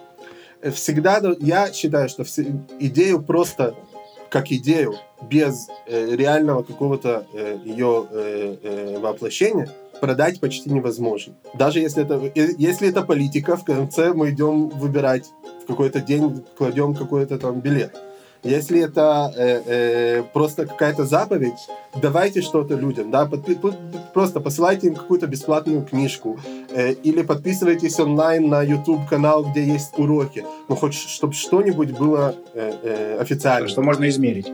Всегда 0.73 1.21
я 1.39 1.71
считаю, 1.71 2.09
что 2.09 2.23
идею 2.79 3.21
просто 3.21 3.75
как 4.29 4.51
идею, 4.51 4.95
без 5.21 5.67
э, 5.87 6.15
реального 6.15 6.63
какого-то 6.63 7.25
э, 7.33 7.57
ее 7.65 8.07
э, 8.09 8.55
э, 8.63 8.99
воплощения, 8.99 9.69
продать 9.99 10.39
почти 10.39 10.69
невозможно. 10.69 11.33
Даже 11.53 11.79
если 11.79 12.03
это, 12.03 12.15
э, 12.35 12.53
если 12.57 12.89
это 12.89 13.01
политика, 13.01 13.57
в 13.57 13.65
конце 13.65 14.13
мы 14.13 14.29
идем 14.29 14.69
выбирать 14.69 15.25
в 15.63 15.67
какой-то 15.67 15.99
день, 15.99 16.43
кладем 16.57 16.95
какой-то 16.95 17.37
там 17.37 17.59
билет. 17.59 17.95
Если 18.43 18.81
это 18.81 19.33
э, 19.35 19.61
э, 19.65 20.23
просто 20.33 20.65
какая-то 20.65 21.03
заповедь, 21.05 21.67
давайте 22.01 22.41
что-то 22.41 22.75
людям, 22.75 23.11
да, 23.11 23.25
подпи- 23.25 23.59
просто 24.13 24.39
посылайте 24.39 24.87
им 24.87 24.95
какую-то 24.95 25.27
бесплатную 25.27 25.83
книжку 25.83 26.39
э, 26.71 26.93
или 26.93 27.21
подписывайтесь 27.21 27.99
онлайн 27.99 28.47
на 28.47 28.61
YouTube 28.61 29.07
канал, 29.09 29.43
где 29.43 29.63
есть 29.63 29.97
уроки, 29.97 30.45
ну 30.69 30.75
хоть 30.75 30.93
чтобы 30.93 31.33
что-нибудь 31.33 31.91
было 31.97 32.33
э, 32.53 32.71
э, 32.83 33.17
официально. 33.19 33.67
Что 33.67 33.81
можно 33.81 34.07
измерить. 34.07 34.47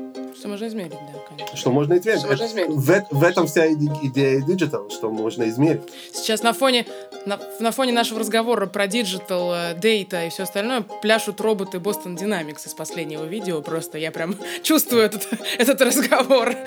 Что 0.46 0.52
можно 0.52 0.68
измерить, 0.68 0.92
да, 0.92 1.20
конечно. 1.28 1.58
Что 1.58 1.72
можно 1.72 1.98
измерить. 1.98 2.20
Что 2.20 2.28
можно 2.28 2.46
измерить. 2.46 2.70
В, 2.76 3.06
в 3.10 3.24
этом 3.24 3.48
вся 3.48 3.74
идея 3.74 4.42
digital, 4.42 4.92
что 4.92 5.10
можно 5.10 5.50
измерить. 5.50 5.82
Сейчас 6.14 6.44
на 6.44 6.54
фоне, 6.54 6.86
на, 7.26 7.40
на 7.60 7.72
фоне 7.72 7.94
нашего 7.94 8.20
разговора 8.20 8.68
про 8.68 8.86
digital, 8.86 9.52
э, 9.52 9.74
data 9.76 10.26
и 10.26 10.30
все 10.30 10.44
остальное 10.44 10.82
пляшут 11.02 11.42
роботы 11.42 11.80
Boston 11.80 12.16
Dynamics 12.16 12.68
из 12.68 12.76
последнего 12.76 13.24
видео. 13.24 13.64
Просто 13.64 13.98
я 13.98 14.12
прям 14.12 14.36
чувствую 14.62 15.02
этот, 15.02 15.28
этот 15.58 15.82
разговор. 15.82 16.54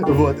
Вот. 0.00 0.36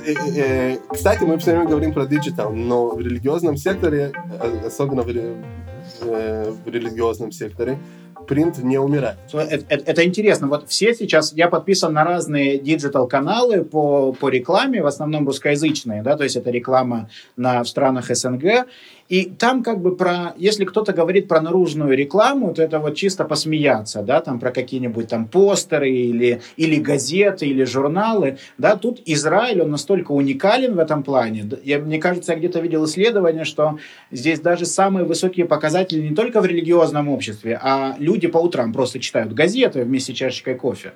Кстати, 0.88 1.24
мы 1.24 1.38
все 1.38 1.52
время 1.52 1.66
говорим 1.66 1.92
про 1.92 2.06
digital, 2.06 2.52
но 2.52 2.90
в 2.90 3.00
религиозном 3.00 3.56
секторе, 3.56 4.12
э, 4.40 4.66
особенно 4.66 5.02
в 5.02 5.08
э, 5.08 6.52
религиозном 6.66 7.30
секторе, 7.30 7.78
принт 8.26 8.58
не 8.58 8.78
умирает. 8.78 9.18
Это, 9.32 9.64
это, 9.68 9.90
это 9.90 10.04
интересно. 10.04 10.46
Вот 10.48 10.68
все 10.68 10.94
сейчас, 10.94 11.32
я 11.32 11.48
подписан 11.48 11.92
на 11.92 12.04
разные 12.04 12.58
digital-каналы 12.58 13.64
по, 13.64 14.12
по 14.12 14.28
рекламе, 14.28 14.82
в 14.82 14.86
основном 14.86 15.26
русскоязычные, 15.26 16.02
да, 16.02 16.16
то 16.16 16.24
есть 16.24 16.36
это 16.36 16.50
реклама 16.50 17.08
на, 17.36 17.62
в 17.62 17.68
странах 17.68 18.14
СНГ, 18.14 18.66
и 19.12 19.26
там 19.26 19.62
как 19.62 19.82
бы 19.82 19.94
про, 19.94 20.32
если 20.38 20.64
кто-то 20.64 20.94
говорит 20.94 21.28
про 21.28 21.42
наружную 21.42 21.94
рекламу, 21.94 22.54
то 22.54 22.62
это 22.62 22.78
вот 22.78 22.94
чисто 22.94 23.24
посмеяться, 23.24 24.00
да, 24.00 24.22
там 24.22 24.40
про 24.40 24.50
какие-нибудь 24.50 25.08
там 25.08 25.28
постеры 25.28 25.90
или, 25.90 26.40
или 26.56 26.76
газеты, 26.76 27.44
или 27.44 27.64
журналы, 27.64 28.38
да, 28.56 28.74
тут 28.74 29.02
Израиль, 29.04 29.60
он 29.60 29.70
настолько 29.70 30.12
уникален 30.12 30.76
в 30.76 30.78
этом 30.78 31.02
плане. 31.02 31.44
Я, 31.62 31.78
мне 31.78 31.98
кажется, 31.98 32.32
я 32.32 32.38
где-то 32.38 32.60
видел 32.60 32.86
исследование, 32.86 33.44
что 33.44 33.76
здесь 34.10 34.40
даже 34.40 34.64
самые 34.64 35.04
высокие 35.04 35.44
показатели 35.44 36.00
не 36.00 36.14
только 36.14 36.40
в 36.40 36.46
религиозном 36.46 37.10
обществе, 37.10 37.60
а 37.62 37.96
люди 37.98 38.28
по 38.28 38.38
утрам 38.38 38.72
просто 38.72 38.98
читают 38.98 39.34
газеты 39.34 39.84
вместе 39.84 40.14
с 40.14 40.16
чашечкой 40.16 40.54
кофе 40.54 40.92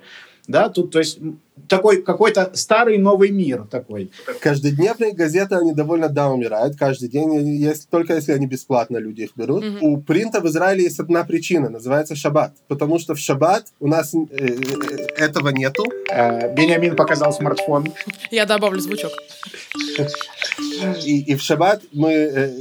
да, 0.47 0.69
тут, 0.69 0.91
то 0.91 0.99
есть, 0.99 1.19
такой 1.67 2.01
какой-то 2.01 2.51
старый 2.53 2.97
новый 2.97 3.29
мир 3.31 3.65
такой. 3.69 4.11
Каждодневные 4.39 5.13
газеты, 5.13 5.55
они 5.55 5.73
довольно, 5.73 6.09
да, 6.09 6.29
умирают 6.29 6.77
каждый 6.77 7.09
день, 7.09 7.33
если, 7.57 7.87
только 7.89 8.15
если 8.15 8.31
они 8.31 8.47
бесплатно 8.47 8.97
люди 8.97 9.23
их 9.23 9.31
берут. 9.35 9.63
Mm-hmm. 9.63 9.79
У 9.81 10.01
принта 10.01 10.39
в 10.39 10.47
Израиле 10.47 10.83
есть 10.83 10.99
одна 10.99 11.23
причина, 11.23 11.69
называется 11.69 12.15
шаббат, 12.15 12.53
потому 12.67 12.99
что 12.99 13.15
в 13.15 13.19
шаббат 13.19 13.65
у 13.79 13.87
нас 13.87 14.13
э, 14.13 14.17
э, 14.31 14.47
этого 15.17 15.49
нету. 15.49 15.83
Э, 16.09 16.53
Бениамин 16.53 16.95
показал 16.95 17.33
смартфон. 17.33 17.87
Я 18.31 18.45
добавлю 18.45 18.79
звучок. 18.79 19.11
И, 21.05 21.21
и 21.21 21.35
в 21.35 21.41
шаббат 21.41 21.81
мы 21.91 22.11
э, 22.11 22.51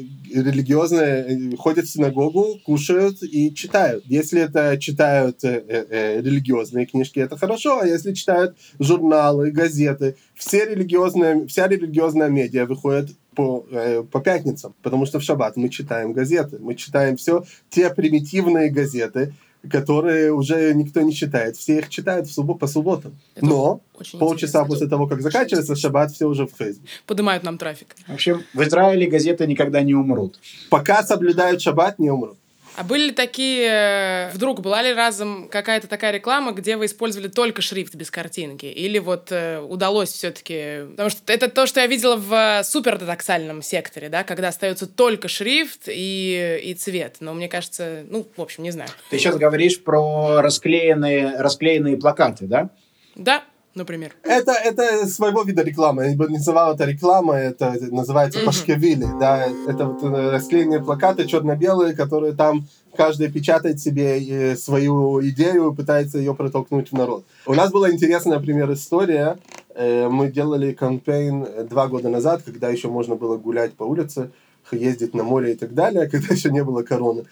религиозные 0.43 1.53
э, 1.53 1.57
ходят 1.57 1.87
в 1.87 1.91
синагогу, 1.91 2.61
кушают 2.65 3.23
и 3.23 3.55
читают. 3.55 4.05
Если 4.07 4.41
это 4.41 4.79
читают 4.79 5.45
э, 5.45 5.63
э, 5.69 6.21
религиозные 6.21 6.87
книжки, 6.87 7.21
это 7.21 7.37
хорошо, 7.37 7.81
а 7.81 7.87
если 7.87 8.15
читают 8.15 8.57
журналы, 8.79 9.51
газеты, 9.51 10.17
все 10.35 10.67
религиозные, 10.67 11.47
вся 11.47 11.69
религиозная 11.69 12.29
медиа 12.29 12.67
выходит 12.67 13.11
по, 13.35 13.67
э, 13.71 14.03
по 14.11 14.21
пятницам, 14.21 14.75
потому 14.83 15.07
что 15.07 15.21
в 15.21 15.23
шаббат 15.23 15.57
мы 15.57 15.69
читаем 15.69 16.13
газеты, 16.13 16.59
мы 16.59 16.75
читаем 16.75 17.17
все 17.17 17.45
те 17.69 17.91
примитивные 17.91 18.71
газеты, 18.71 19.35
которые 19.71 20.33
уже 20.33 20.75
никто 20.75 21.01
не 21.03 21.15
читает. 21.15 21.57
Все 21.57 21.79
их 21.79 21.89
читают 21.89 22.27
в 22.29 22.39
суббо- 22.39 22.59
по 22.59 22.67
субботам. 22.67 23.17
Это 23.35 23.47
Но 23.47 23.81
полчаса 24.19 24.65
после 24.65 24.87
того, 24.89 25.07
как 25.07 25.23
заканчивается 25.23 25.77
шаббат, 25.77 26.13
все 26.13 26.27
уже 26.27 26.47
в 26.47 26.53
Фейсбуке. 26.57 26.89
Поднимают 27.07 27.45
нам 27.45 27.59
трафик. 27.59 27.95
В 28.07 28.15
общем, 28.15 28.43
в 28.55 28.63
Израиле 28.63 29.07
газеты 29.07 29.47
никогда 29.47 29.83
не 29.83 29.95
умрут. 29.95 30.39
Пока 30.71 31.03
соблюдают 31.03 31.61
шаббат, 31.61 31.99
не 31.99 32.11
умрут. 32.11 32.37
А 32.77 32.85
были 32.85 33.05
ли 33.05 33.13
такие... 33.13 33.69
Э, 33.69 34.31
вдруг 34.35 34.61
была 34.61 34.83
ли 34.83 34.93
разом 34.93 35.49
какая-то 35.49 35.89
такая 35.89 36.13
реклама, 36.13 36.53
где 36.53 36.77
вы 36.77 36.87
использовали 36.87 37.29
только 37.29 37.63
шрифт 37.63 37.95
без 37.95 38.11
картинки? 38.11 38.67
Или 38.67 38.99
вот 38.99 39.33
э, 39.33 39.61
удалось 39.61 40.13
все-таки... 40.13 40.85
Потому 40.91 41.09
что 41.09 41.33
это 41.33 41.49
то, 41.49 41.67
что 41.67 41.81
я 41.81 41.87
видела 41.87 42.17
в 42.17 42.33
э, 42.33 42.65
супердотоксальном 42.65 43.63
секторе, 43.63 44.11
да, 44.11 44.25
когда 44.25 44.49
остается 44.49 44.87
только 44.87 45.29
шрифт 45.29 45.89
и, 45.89 46.61
и 46.63 46.75
цвет. 46.75 47.17
Но 47.21 47.33
мне 47.33 47.49
кажется, 47.49 48.05
ну, 48.11 48.29
в 48.37 48.43
общем, 48.43 48.63
не 48.63 48.71
знаю. 48.71 48.91
Ты 49.09 49.19
сейчас 49.19 49.37
говоришь 49.37 49.83
про 49.83 50.43
расклеенные, 50.43 51.41
расклеенные 51.41 51.97
плакаты, 51.97 52.47
да? 52.47 52.69
Да, 53.15 53.43
например? 53.77 54.13
Это, 54.23 54.53
это 54.53 55.07
своего 55.07 55.43
вида 55.43 55.63
реклама. 55.63 56.05
Я 56.07 56.17
бы 56.17 56.29
называл 56.29 56.75
это 56.75 56.85
реклама, 56.85 57.35
это, 57.35 57.75
это 57.77 57.95
называется 57.95 58.41
mm-hmm. 58.41 58.45
пашкевили. 58.45 59.07
Да? 59.21 59.47
Это 59.69 59.87
вот 59.87 60.03
э, 60.03 60.31
расклеенные 60.31 60.83
плакаты 60.83 61.27
черно-белые, 61.27 61.95
которые 61.95 62.33
там 62.33 62.67
каждый 62.97 63.31
печатает 63.31 63.81
себе 63.81 64.19
э, 64.19 64.57
свою 64.57 65.21
идею 65.29 65.71
и 65.71 65.77
пытается 65.77 66.19
ее 66.19 66.35
протолкнуть 66.35 66.91
в 66.91 66.95
народ. 66.95 67.25
У 67.47 67.55
нас 67.55 67.71
была 67.71 67.91
интересная, 67.91 68.39
например, 68.39 68.73
история. 68.73 69.39
Э, 69.75 70.09
мы 70.09 70.33
делали 70.33 70.73
кампейн 70.73 71.69
два 71.69 71.87
года 71.89 72.09
назад, 72.09 72.43
когда 72.45 72.69
еще 72.71 72.89
можно 72.89 73.15
было 73.15 73.37
гулять 73.37 73.75
по 73.75 73.85
улице, 73.85 74.31
ездить 74.73 75.15
на 75.15 75.23
море 75.23 75.53
и 75.53 75.57
так 75.57 75.75
далее, 75.75 76.09
когда 76.09 76.29
еще 76.35 76.51
не 76.51 76.65
было 76.65 76.83
короны. 76.83 77.25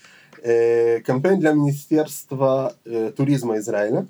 Кампейн 1.07 1.41
для 1.41 1.53
Министерства 1.53 2.75
туризма 3.17 3.57
Израиля 3.57 4.07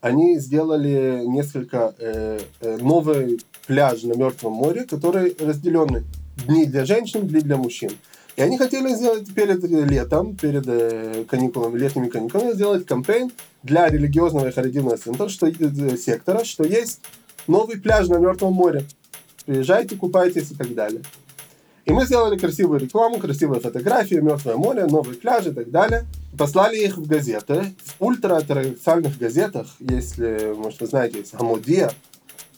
они 0.00 0.38
сделали 0.38 1.24
несколько 1.26 1.94
э, 1.98 2.40
э, 2.60 2.76
новый 2.78 3.40
пляж 3.66 4.02
на 4.02 4.14
Мертвом 4.14 4.54
море, 4.54 4.84
который 4.84 5.36
разделены 5.38 6.04
дни 6.46 6.64
для 6.64 6.84
женщин, 6.84 7.26
дни 7.26 7.40
для 7.40 7.56
мужчин. 7.56 7.90
И 8.36 8.42
они 8.42 8.56
хотели 8.56 8.94
сделать 8.94 9.32
перед 9.34 9.62
летом, 9.62 10.34
перед 10.34 10.64
э, 10.66 11.24
каникулами, 11.28 11.78
летними 11.78 12.08
каникулами, 12.08 12.52
сделать 12.52 12.86
кампейн 12.86 13.30
для 13.62 13.88
религиозного 13.88 14.48
и 14.48 14.52
харидимного 14.52 14.96
центра, 14.96 15.28
что, 15.28 15.46
э, 15.46 15.96
сектора, 15.98 16.44
что 16.44 16.64
есть 16.64 17.00
новый 17.46 17.78
пляж 17.78 18.08
на 18.08 18.16
Мертвом 18.16 18.54
море. 18.54 18.84
Приезжайте, 19.44 19.96
купайтесь 19.96 20.50
и 20.52 20.54
так 20.54 20.74
далее. 20.74 21.02
И 21.84 21.92
мы 21.92 22.06
сделали 22.06 22.38
красивую 22.38 22.80
рекламу, 22.80 23.18
красивые 23.18 23.60
фотографии, 23.60 24.14
Мертвое 24.14 24.56
море, 24.56 24.86
новый 24.86 25.16
пляж 25.16 25.46
и 25.46 25.50
так 25.50 25.70
далее. 25.70 26.06
Послали 26.36 26.78
их 26.78 26.96
в 26.96 27.06
газеты. 27.06 27.74
В 27.84 28.04
ультратрадиционных 28.04 29.18
газетах, 29.18 29.66
если, 29.78 30.54
может, 30.56 30.80
вы 30.80 30.86
знаете, 30.86 31.18
есть 31.18 31.34
Амодия, 31.34 31.92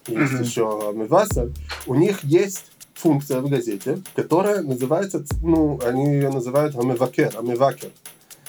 есть 0.07 0.33
mm-hmm. 0.33 0.45
еще 0.45 0.91
Амиваса, 0.91 1.51
у 1.87 1.95
них 1.95 2.23
есть 2.25 2.73
функция 2.95 3.41
в 3.41 3.49
газете, 3.49 3.99
которая 4.15 4.63
называется, 4.63 5.25
ну, 5.43 5.81
они 5.85 6.15
ее 6.15 6.31
называют 6.31 6.77
амивакер, 6.77 7.37
амивакер. 7.37 7.91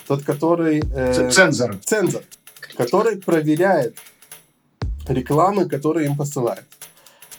Тот, 0.07 0.23
который... 0.23 0.83
Э, 0.93 1.31
цензор. 1.31 1.77
Цензор. 1.83 2.23
Который 2.77 3.17
проверяет 3.17 3.97
рекламы, 5.07 5.67
которые 5.67 6.07
им 6.07 6.15
посылают. 6.15 6.65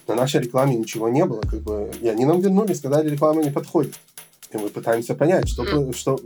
На 0.06 0.14
нашей 0.14 0.40
рекламе 0.40 0.76
ничего 0.76 1.08
не 1.08 1.24
было, 1.24 1.40
как 1.40 1.60
бы, 1.60 1.90
и 2.00 2.08
они 2.08 2.24
нам 2.24 2.40
вернули, 2.40 2.74
сказали, 2.74 3.08
реклама 3.08 3.42
не 3.42 3.50
подходит. 3.50 3.94
И 4.52 4.58
мы 4.58 4.68
пытаемся 4.68 5.14
понять, 5.14 5.48
что, 5.48 5.64
mm. 5.64 5.96
что 5.96 6.18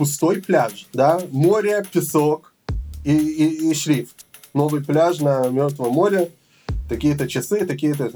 пустой 0.00 0.40
пляж, 0.40 0.86
да, 0.94 1.20
море, 1.30 1.84
песок 1.92 2.54
и, 3.04 3.14
и, 3.14 3.70
и 3.70 3.74
шрифт. 3.74 4.24
Новый 4.54 4.82
пляж 4.82 5.18
на 5.18 5.46
Мертвом 5.50 5.92
море, 5.92 6.30
такие-то 6.88 7.28
часы, 7.28 7.66
такие-то... 7.66 8.10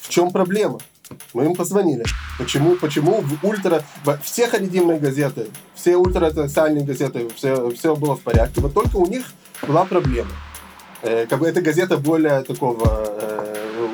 В 0.00 0.08
чем 0.08 0.30
проблема? 0.30 0.78
Мы 1.34 1.44
им 1.44 1.54
позвонили. 1.54 2.04
Почему, 2.38 2.76
почему 2.76 3.20
в 3.20 3.44
ультра... 3.44 3.84
Все 4.22 4.48
харидимные 4.48 4.98
газеты, 4.98 5.48
все 5.74 5.96
ультраофициальные 5.96 6.86
газеты, 6.86 7.28
все, 7.36 7.70
все 7.72 7.94
было 7.94 8.16
в 8.16 8.22
порядке. 8.22 8.62
Вот 8.62 8.72
только 8.72 8.96
у 8.96 9.06
них 9.06 9.26
была 9.68 9.84
проблема. 9.84 10.30
Э, 11.02 11.26
как 11.26 11.40
бы 11.40 11.46
эта 11.46 11.60
газета 11.60 11.98
более 11.98 12.44
такого 12.44 12.86
э, 13.20 13.35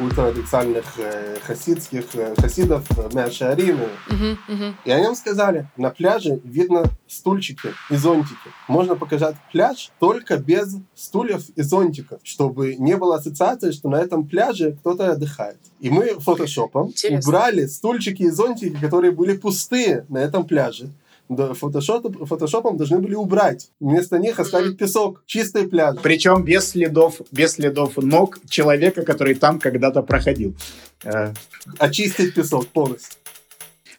ультрарадикальных 0.05 0.85
э, 0.99 1.39
хасидских 1.43 2.05
э, 2.15 2.35
хасидов 2.39 2.85
Мяшарим. 3.13 3.79
Uh-huh, 4.09 4.37
uh-huh. 4.49 4.75
И 4.85 4.91
они 4.91 5.05
нам 5.05 5.15
сказали, 5.15 5.69
на 5.77 5.91
пляже 5.91 6.41
видно 6.45 6.85
стульчики 7.07 7.69
и 7.91 7.97
зонтики. 7.97 8.37
Можно 8.69 8.97
показать 8.97 9.37
пляж 9.53 9.91
только 9.99 10.37
без 10.37 10.77
стульев 10.95 11.49
и 11.57 11.63
зонтиков, 11.63 12.21
чтобы 12.23 12.77
не 12.77 12.97
было 12.97 13.17
ассоциации, 13.17 13.71
что 13.71 13.89
на 13.89 13.97
этом 13.97 14.27
пляже 14.27 14.73
кто-то 14.73 15.11
отдыхает. 15.11 15.59
И 15.81 15.91
мы 15.91 16.19
фотошопом 16.21 16.89
Интересно. 16.89 17.19
убрали 17.19 17.67
стульчики 17.67 18.23
и 18.23 18.31
зонтики, 18.31 18.77
которые 18.81 19.13
были 19.13 19.37
пустые 19.37 20.07
на 20.09 20.19
этом 20.19 20.45
пляже 20.45 20.91
фотошоп, 21.37 22.27
фотошопом 22.27 22.77
должны 22.77 22.99
были 22.99 23.15
убрать. 23.15 23.71
Вместо 23.81 24.19
них 24.19 24.39
оставить 24.39 24.79
песок, 24.79 25.23
чистый 25.27 25.69
пляж. 25.69 25.97
Причем 26.03 26.45
без 26.45 26.71
следов, 26.71 27.21
без 27.31 27.53
следов 27.53 27.97
ног 27.97 28.39
человека, 28.49 29.03
который 29.03 29.35
там 29.35 29.59
когда-то 29.59 30.03
проходил. 30.03 30.55
Э. 31.05 31.33
Очистить 31.79 32.35
песок 32.35 32.67
полностью. 32.69 33.19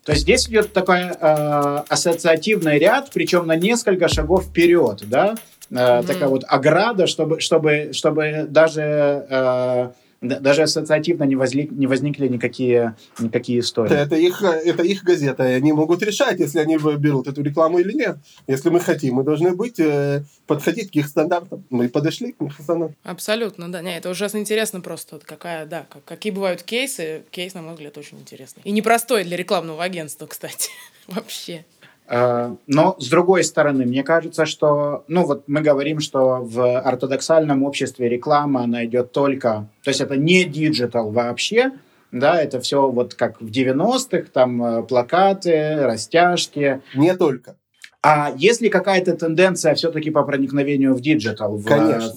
То 0.06 0.12
есть 0.12 0.24
здесь 0.24 0.50
идет 0.50 0.74
такой 0.74 1.00
э, 1.00 1.84
ассоциативный 1.88 2.78
ряд, 2.78 3.12
причем 3.14 3.48
на 3.48 3.56
несколько 3.56 4.10
шагов 4.10 4.46
вперед, 4.46 5.04
да, 5.08 5.36
э, 5.70 5.74
mm-hmm. 5.76 6.06
такая 6.06 6.28
вот 6.28 6.44
ограда, 6.48 7.08
чтобы, 7.08 7.40
чтобы, 7.40 7.92
чтобы 7.94 8.46
даже 8.50 8.82
э, 9.30 9.92
даже 10.24 10.64
ассоциативно 10.64 11.24
не, 11.24 11.36
возник, 11.36 11.72
не 11.72 11.88
возникли 11.88 12.28
никакие, 12.28 12.96
никакие 13.20 13.60
истории. 13.60 13.96
Это 13.96 14.16
их, 14.16 14.42
это 14.42 14.84
их 14.84 15.04
газета, 15.04 15.48
и 15.48 15.54
они 15.54 15.74
могут 15.74 16.02
решать, 16.02 16.40
если 16.40 16.60
они 16.60 16.78
берут 16.78 17.28
эту 17.28 17.42
рекламу 17.44 17.80
или 17.80 17.94
нет. 17.94 18.18
Если 18.48 18.70
мы 18.70 18.80
хотим, 18.80 19.16
мы 19.16 19.24
должны 19.24 19.54
быть, 19.56 19.80
э, 19.80 20.24
подходить 20.48 20.92
к 20.92 20.96
их 20.96 21.08
стандартам. 21.08 21.64
Мы 21.70 21.90
подошли 21.90 22.32
к 22.32 22.42
их 22.42 22.54
стандартам. 22.54 22.96
Абсолютно, 23.04 23.72
да. 23.72 23.82
Не, 23.82 23.98
это 23.98 24.10
ужасно 24.10 24.38
интересно 24.38 24.82
просто, 24.82 25.16
вот 25.16 25.24
какая, 25.24 25.66
да, 25.66 25.86
как, 25.90 26.04
какие 26.06 26.32
бывают 26.32 26.64
кейсы. 26.64 27.24
Кейс, 27.32 27.54
на 27.54 27.62
мой 27.62 27.74
взгляд, 27.74 27.98
очень 27.98 28.20
интересный. 28.20 28.62
И 28.64 28.72
непростой 28.72 29.24
для 29.24 29.38
рекламного 29.38 29.84
агентства, 29.84 30.26
кстати, 30.26 30.70
вообще. 31.08 31.66
Э, 32.08 32.56
но 32.68 32.96
с 33.00 33.10
другой 33.10 33.44
стороны, 33.44 33.86
мне 33.86 34.04
кажется, 34.04 34.46
что, 34.46 35.04
ну 35.08 35.26
вот 35.26 35.44
мы 35.48 35.62
говорим, 35.62 36.00
что 36.00 36.40
в 36.42 36.80
ортодоксальном 36.80 37.64
обществе 37.64 38.10
реклама, 38.10 38.64
она 38.64 38.86
идет 38.86 39.12
только, 39.12 39.70
то 39.84 39.90
есть 39.90 40.02
это 40.02 40.18
не 40.18 40.44
digital 40.44 41.12
вообще, 41.12 41.72
да, 42.12 42.42
это 42.42 42.60
все 42.60 42.90
вот 42.90 43.16
как 43.16 43.42
в 43.42 43.50
90-х, 43.50 44.28
там 44.32 44.64
э, 44.64 44.84
плакаты, 44.84 45.84
растяжки. 45.84 46.82
Не 46.96 47.16
только. 47.16 47.56
А 48.06 48.34
если 48.36 48.68
какая-то 48.68 49.16
тенденция 49.16 49.74
все-таки 49.76 50.12
по 50.12 50.24
проникновению 50.24 50.94
в 50.94 51.02
digital, 51.02 51.56
в, 51.56 51.66
Конечно 51.66 52.12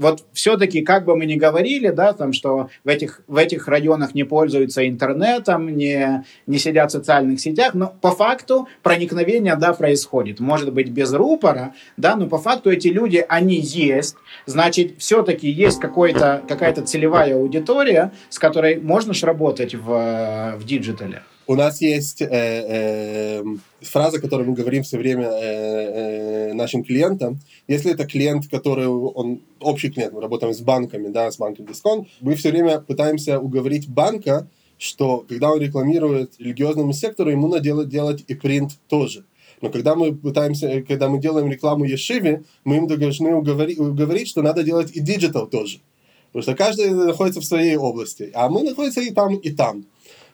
вот 0.00 0.24
все-таки, 0.32 0.80
как 0.80 1.04
бы 1.04 1.14
мы 1.14 1.26
ни 1.26 1.34
говорили, 1.34 1.90
да, 1.90 2.14
там, 2.14 2.32
что 2.32 2.70
в 2.84 2.88
этих, 2.88 3.20
в 3.28 3.36
этих 3.36 3.68
районах 3.68 4.14
не 4.14 4.24
пользуются 4.24 4.88
интернетом, 4.88 5.76
не, 5.76 6.24
не 6.46 6.58
сидят 6.58 6.88
в 6.88 6.92
социальных 6.92 7.38
сетях, 7.38 7.74
но 7.74 7.94
по 8.00 8.10
факту 8.10 8.66
проникновение, 8.82 9.56
да, 9.56 9.74
происходит. 9.74 10.40
Может 10.40 10.72
быть, 10.72 10.88
без 10.88 11.12
рупора, 11.12 11.74
да, 11.98 12.16
но 12.16 12.28
по 12.28 12.38
факту 12.38 12.70
эти 12.70 12.88
люди, 12.88 13.22
они 13.28 13.60
есть, 13.60 14.16
значит, 14.46 14.94
все-таки 14.96 15.50
есть 15.50 15.78
какая-то 15.80 16.82
целевая 16.82 17.34
аудитория, 17.34 18.12
с 18.30 18.38
которой 18.38 18.80
можно 18.80 19.12
же 19.12 19.26
работать 19.26 19.74
в, 19.74 20.56
в 20.56 20.64
digital 20.64 21.09
е. 21.09 21.22
У 21.50 21.56
нас 21.56 21.80
есть 21.80 22.22
э, 22.22 22.28
э, 22.30 23.42
фраза, 23.80 24.20
которую 24.20 24.50
мы 24.50 24.54
говорим 24.54 24.84
все 24.84 24.98
время 24.98 25.24
э, 25.24 26.50
э, 26.50 26.52
нашим 26.54 26.84
клиентам. 26.84 27.40
Если 27.66 27.90
это 27.90 28.06
клиент, 28.06 28.46
который 28.46 28.86
он 28.86 29.40
общий 29.58 29.90
клиент, 29.90 30.14
мы 30.14 30.20
работаем 30.20 30.54
с 30.54 30.60
банками, 30.60 31.08
да, 31.08 31.28
с 31.28 31.38
банком 31.38 31.66
Дисконт, 31.66 32.06
мы 32.20 32.36
все 32.36 32.52
время 32.52 32.78
пытаемся 32.78 33.40
уговорить 33.40 33.88
банка, 33.88 34.46
что 34.78 35.24
когда 35.28 35.50
он 35.50 35.60
рекламирует 35.60 36.34
религиозному 36.38 36.92
сектору, 36.92 37.30
ему 37.30 37.48
надо 37.48 37.64
делать, 37.64 37.88
делать 37.88 38.24
и 38.28 38.34
принт 38.36 38.78
тоже. 38.86 39.24
Но 39.60 39.70
когда 39.70 39.96
мы 39.96 40.14
пытаемся, 40.14 40.82
когда 40.82 41.08
мы 41.08 41.18
делаем 41.18 41.50
рекламу 41.50 41.84
Ешиве, 41.84 42.44
мы 42.62 42.76
им 42.76 42.86
должны 42.86 43.34
уговорить, 43.34 43.80
уговорить, 43.80 44.28
что 44.28 44.42
надо 44.42 44.62
делать 44.62 44.92
и 44.94 45.00
digital 45.00 45.48
тоже. 45.48 45.80
Потому 46.28 46.42
что 46.44 46.54
каждый 46.54 46.90
находится 46.90 47.40
в 47.40 47.44
своей 47.44 47.74
области, 47.74 48.30
а 48.34 48.48
мы 48.48 48.62
находимся 48.62 49.00
и 49.00 49.10
там, 49.10 49.34
и 49.34 49.50
там 49.50 49.84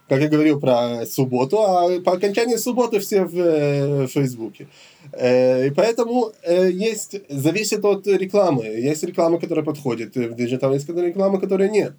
как 0.08 0.20
я 0.20 0.28
говорил 0.28 0.60
про 0.60 1.04
субботу, 1.06 1.58
а 1.58 2.00
по 2.00 2.12
окончании 2.12 2.56
субботы 2.56 3.00
все 3.00 3.24
в, 3.24 3.36
э, 3.36 4.06
в 4.06 4.08
Фейсбуке. 4.08 4.68
Э, 5.12 5.66
и 5.66 5.70
поэтому 5.70 6.32
э, 6.42 6.70
есть, 6.70 7.16
зависит 7.28 7.84
от 7.84 8.06
рекламы. 8.06 8.64
Есть 8.64 9.04
реклама, 9.04 9.38
которая 9.38 9.64
подходит 9.64 10.14
в 10.14 10.34
digital, 10.34 10.72
есть 10.74 10.88
реклама, 10.88 11.40
которая 11.40 11.68
нет. 11.68 11.92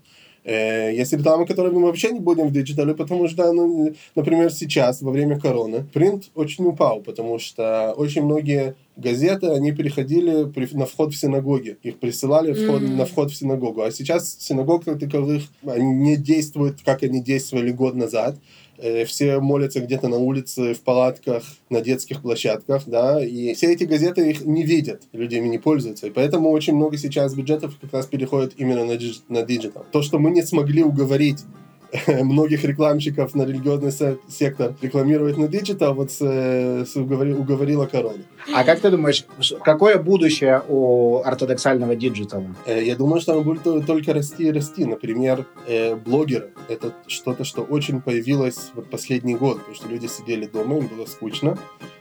Есть 0.48 1.12
реклама, 1.12 1.46
которую 1.46 1.74
мы 1.76 1.88
вообще 1.88 2.12
не 2.12 2.22
будем 2.22 2.48
в 2.48 2.54
диджитале, 2.54 2.96
потому 2.96 3.28
что, 3.28 3.52
ну, 3.52 3.94
например, 4.16 4.50
сейчас, 4.50 5.02
во 5.02 5.12
время 5.12 5.38
короны, 5.38 5.84
принт 5.94 6.30
очень 6.36 6.66
упал, 6.66 7.02
потому 7.02 7.38
что 7.38 7.94
очень 7.98 8.22
многие 8.24 8.76
газеты, 8.96 9.48
они 9.48 9.74
переходили 9.74 10.50
при, 10.50 10.68
на 10.74 10.86
вход 10.86 11.14
в 11.14 11.18
синагоги. 11.18 11.78
Их 11.84 12.00
присылали 12.00 12.54
вход, 12.54 12.82
mm-hmm. 12.82 12.96
на 12.96 13.06
вход 13.06 13.32
в 13.32 13.36
синагогу. 13.36 13.82
А 13.82 13.92
сейчас 13.92 14.38
синагог 14.40 14.86
как 14.86 15.00
таковых 15.00 15.44
они 15.66 15.86
не 15.86 16.16
действуют, 16.16 16.80
как 16.84 17.04
они 17.04 17.22
действовали 17.22 17.72
год 17.72 17.96
назад. 17.96 18.38
Э, 18.80 19.06
все 19.06 19.40
молятся 19.40 19.80
где-то 19.80 20.08
на 20.08 20.18
улице, 20.18 20.74
в 20.74 20.82
палатках, 20.82 21.44
на 21.70 21.82
детских 21.82 22.22
площадках, 22.22 22.84
да, 22.86 23.24
и 23.24 23.54
все 23.56 23.74
эти 23.74 23.86
газеты 23.86 24.30
их 24.30 24.46
не 24.46 24.64
видят, 24.64 25.02
люди 25.14 25.36
ими 25.36 25.48
не 25.48 25.58
пользуются, 25.58 26.08
и 26.08 26.12
поэтому 26.12 26.52
очень 26.52 26.76
много 26.76 26.98
сейчас 26.98 27.34
бюджетов 27.34 27.78
как 27.82 27.92
раз 27.94 28.06
переходит 28.06 28.54
именно 28.58 28.86
на, 28.86 28.98
на 29.30 29.42
digital. 29.44 29.86
То, 29.92 30.04
что 30.04 30.20
мы 30.20 30.30
не 30.30 30.44
смогли 30.44 30.84
уговорить 30.84 31.40
многих 32.08 32.64
рекламщиков 32.66 33.34
на 33.34 33.44
религиозный 33.44 33.92
сектор 34.30 34.76
рекламировать 34.82 35.38
на 35.38 35.48
digital, 35.48 35.96
вот 35.96 36.12
с, 36.12 36.22
с 36.22 36.96
уговорила 36.96 37.86
корона. 37.88 38.24
А 38.54 38.64
как 38.64 38.80
ты 38.80 38.92
думаешь, 38.92 39.26
какое 39.64 39.98
будущее 39.98 40.62
у 40.68 41.22
ортодоксального 41.24 41.96
диджитала? 41.96 42.56
Э, 42.68 42.84
я 42.84 42.96
думаю, 42.96 43.22
что 43.22 43.34
оно 43.34 43.42
будет 43.42 43.64
только 43.88 44.14
расти 44.14 44.50
и 44.50 44.52
расти. 44.52 44.86
Например, 44.86 45.48
э, 45.68 45.96
блогеры— 45.96 46.52
это 46.70 46.94
что-то, 47.08 47.44
что 47.44 47.62
очень 47.62 48.02
появилось 48.02 48.72
в 48.74 48.82
последний 48.82 49.36
год, 49.36 49.58
потому 49.58 49.76
что 49.76 49.88
люди 49.88 50.08
сидели 50.08 50.46
дома, 50.46 50.78
им 50.78 50.88
было 50.88 51.06
скучно, 51.06 51.58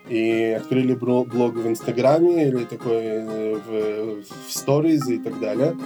и 0.09 0.57
открыли 0.57 0.95
блог 0.95 1.29
в 1.29 1.67
Инстаграме 1.67 2.49
или 2.49 2.64
такой 2.64 3.03
э, 3.03 3.55
в, 3.57 4.23
в 4.23 4.51
Stories 4.51 5.12
и 5.12 5.19
так 5.19 5.39
далее. 5.41 5.77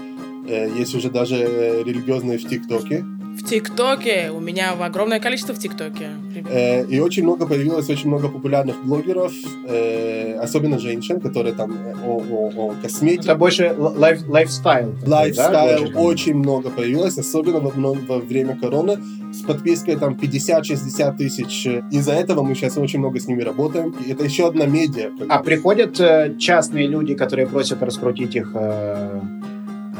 Есть 0.49 0.95
уже 0.95 1.11
даже 1.11 1.37
религиозные 1.85 2.39
в 2.39 2.49
ТикТоке, 2.49 3.05
В 3.41 3.43
ТикТоке. 3.43 4.31
У 4.31 4.39
меня 4.39 4.73
огромное 4.73 5.19
количество 5.19 5.55
в 5.55 5.59
ТикТоке. 5.59 6.11
Э, 6.51 6.85
и 6.85 7.01
очень 7.01 7.23
много 7.23 7.47
появилось, 7.47 7.89
очень 7.89 8.09
много 8.09 8.29
популярных 8.29 8.85
блогеров, 8.85 9.33
э, 9.67 10.35
особенно 10.35 10.79
женщин, 10.79 11.21
которые 11.21 11.55
там 11.55 11.73
э, 11.73 11.95
о, 12.05 12.23
о, 12.31 12.51
о 12.55 12.75
косметике. 12.83 13.23
Это 13.23 13.37
больше 13.37 13.75
life, 13.79 14.29
lifestyle. 14.29 14.95
Lifestyle 15.07 15.91
да, 15.91 16.01
очень 16.01 16.35
много 16.35 16.69
появилось, 16.69 17.17
особенно 17.17 17.61
во, 17.61 17.71
во 17.95 18.19
время 18.19 18.59
короны. 18.61 18.99
С 19.33 19.43
подпиской 19.43 19.97
там 19.97 20.19
50-60 20.21 21.17
тысяч. 21.17 21.67
Из-за 21.91 22.13
этого 22.13 22.43
мы 22.43 22.55
сейчас 22.55 22.77
очень 22.77 22.99
много 22.99 23.21
с 23.21 23.27
ними 23.27 23.43
работаем. 23.43 23.95
И 24.07 24.13
это 24.13 24.25
еще 24.25 24.49
одна 24.49 24.67
медиа. 24.67 25.13
А 25.31 25.43
приходят 25.43 25.99
э, 25.99 26.37
частные 26.39 26.89
люди, 26.89 27.15
которые 27.15 27.47
просят 27.47 27.83
раскрутить 27.83 28.37
их, 28.37 28.53
э, 28.55 29.21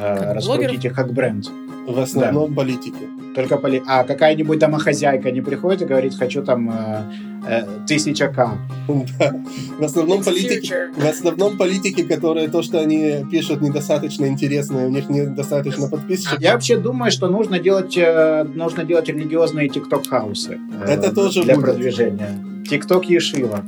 э, 0.01 0.33
раскрутить 0.35 0.85
их 0.85 0.95
как 0.95 1.13
бренд? 1.13 1.47
В 1.87 1.99
основном 1.99 2.51
да. 2.51 2.57
политики. 2.57 3.09
Только 3.35 3.57
поли... 3.57 3.83
А 3.87 4.05
какая-нибудь 4.05 4.59
домохозяйка 4.59 5.31
не 5.31 5.41
приходит 5.41 5.83
и 5.83 5.85
говорит, 5.85 6.15
хочу 6.15 6.43
там 6.43 6.71
э, 6.71 7.03
э, 7.47 7.63
тысяча 7.87 8.29
К. 8.29 8.59
Да. 9.19 9.35
В 9.79 9.85
основном 9.85 10.23
политики, 10.23 10.75
в 10.97 11.07
основном 11.07 11.57
политики, 11.57 12.03
которые 12.03 12.49
то, 12.49 12.63
что 12.63 12.81
они 12.81 13.25
пишут, 13.31 13.61
недостаточно 13.61 14.27
интересно, 14.27 14.87
у 14.87 14.91
них 14.91 15.09
недостаточно 15.09 15.89
подписчиков. 15.89 16.41
Я 16.41 16.55
вообще 16.55 16.77
думаю, 16.77 17.13
что 17.13 17.29
нужно 17.29 17.59
делать, 17.61 17.97
э, 17.97 18.45
нужно 18.45 18.85
делать 18.85 19.09
религиозные 19.09 19.69
тикток-хаусы. 19.69 20.59
Э, 20.85 20.93
Это 20.93 21.15
тоже 21.15 21.45
для 21.45 21.55
будет. 21.55 21.67
продвижения. 21.67 22.35
Тикток 22.69 23.05
Ешива. 23.05 23.65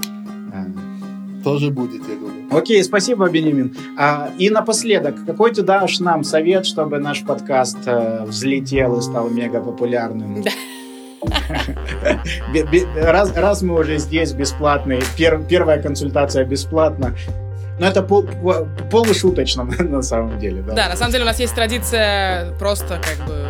Тоже 1.44 1.70
будет, 1.70 2.02
я 2.08 2.14
думаю. 2.14 2.41
Окей, 2.52 2.82
спасибо, 2.84 3.28
Бенемин. 3.28 3.76
А, 3.98 4.30
и 4.38 4.50
напоследок, 4.50 5.24
какой 5.26 5.52
ты 5.52 5.62
дашь 5.62 6.00
нам 6.00 6.24
совет, 6.24 6.66
чтобы 6.66 6.98
наш 6.98 7.22
подкаст 7.24 7.78
э, 7.86 8.24
взлетел 8.24 8.98
и 8.98 9.02
стал 9.02 9.28
мега 9.28 9.60
популярным? 9.60 10.44
Раз, 12.96 13.36
раз 13.36 13.62
мы 13.62 13.78
уже 13.78 13.98
здесь 13.98 14.32
бесплатный, 14.32 15.00
пер, 15.16 15.40
первая 15.48 15.80
консультация 15.80 16.44
бесплатна, 16.44 17.14
но 17.78 17.86
это 17.86 18.02
пол, 18.02 18.26
полушуточно 18.90 19.64
на 19.78 20.02
самом 20.02 20.38
деле. 20.40 20.62
Да. 20.62 20.74
да, 20.74 20.88
на 20.88 20.96
самом 20.96 21.12
деле 21.12 21.22
у 21.22 21.26
нас 21.26 21.38
есть 21.38 21.54
традиция 21.54 22.52
просто 22.58 23.00
как 23.00 23.24
бы 23.28 23.46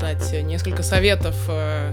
дать 0.00 0.30
несколько 0.44 0.82
советов 0.82 1.34
э, 1.48 1.92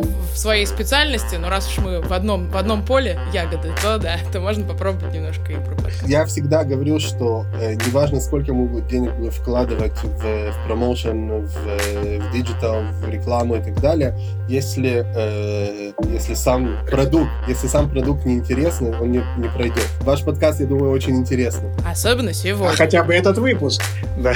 в 0.00 0.36
своей 0.36 0.66
специальности, 0.66 1.36
но 1.36 1.48
раз 1.48 1.68
уж 1.68 1.78
мы 1.78 2.00
в 2.00 2.12
одном, 2.12 2.48
в 2.50 2.56
одном 2.56 2.84
поле 2.84 3.18
ягоды, 3.32 3.72
то 3.82 3.98
да, 3.98 4.18
то 4.32 4.40
можно 4.40 4.64
попробовать 4.64 5.12
немножко 5.12 5.52
и 5.52 5.56
про 5.56 5.74
подкаст. 5.74 6.06
Я 6.06 6.24
всегда 6.26 6.64
говорю, 6.64 6.98
что 7.00 7.44
э, 7.60 7.74
неважно, 7.74 8.20
сколько 8.20 8.52
мы 8.52 8.66
будем 8.66 8.88
денег 8.88 9.32
вкладывать 9.32 9.92
в, 10.02 10.22
в 10.22 10.66
промоушен, 10.66 11.46
в, 11.46 11.48
в 11.48 12.32
digital, 12.32 12.82
в 12.82 13.08
рекламу 13.08 13.56
и 13.56 13.60
так 13.60 13.80
далее, 13.80 14.18
если, 14.48 15.04
э, 15.14 15.92
если 16.10 16.34
сам 16.34 16.76
продукт, 16.90 17.30
если 17.48 17.66
сам 17.66 17.90
продукт 17.90 18.24
не 18.24 18.34
интересный, 18.34 18.98
он 18.98 19.10
не, 19.10 19.22
не 19.36 19.48
пройдет. 19.48 19.86
Ваш 20.00 20.22
подкаст, 20.24 20.60
я 20.60 20.66
думаю, 20.66 20.92
очень 20.92 21.16
интересный. 21.16 21.70
Особенно 21.86 22.32
сегодня. 22.32 22.72
А 22.72 22.76
хотя 22.76 23.02
бы 23.02 23.14
этот 23.14 23.38
выпуск. 23.38 23.82
Да. 24.18 24.34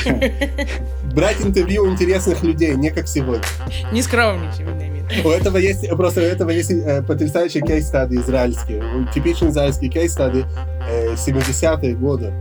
Брать 1.15 1.41
интервью 1.41 1.91
интересных 1.91 2.43
людей, 2.43 2.75
не 2.75 2.91
как 2.91 3.09
сегодня. 3.09 3.45
Не 3.93 4.03
скромничай, 4.03 4.65
у 5.25 5.29
этого 5.31 5.57
есть, 5.57 5.89
просто 5.91 6.21
у 6.21 6.25
этого 6.25 6.51
есть 6.51 6.71
э, 6.71 7.03
потрясающий 7.03 7.61
кейс-стады 7.61 8.17
израильские. 8.17 8.83
Типичный 9.15 9.51
израильский 9.51 9.89
кейс-стады 9.89 10.45
э, 10.89 11.15
70-е 11.15 11.95
годы. 11.95 12.33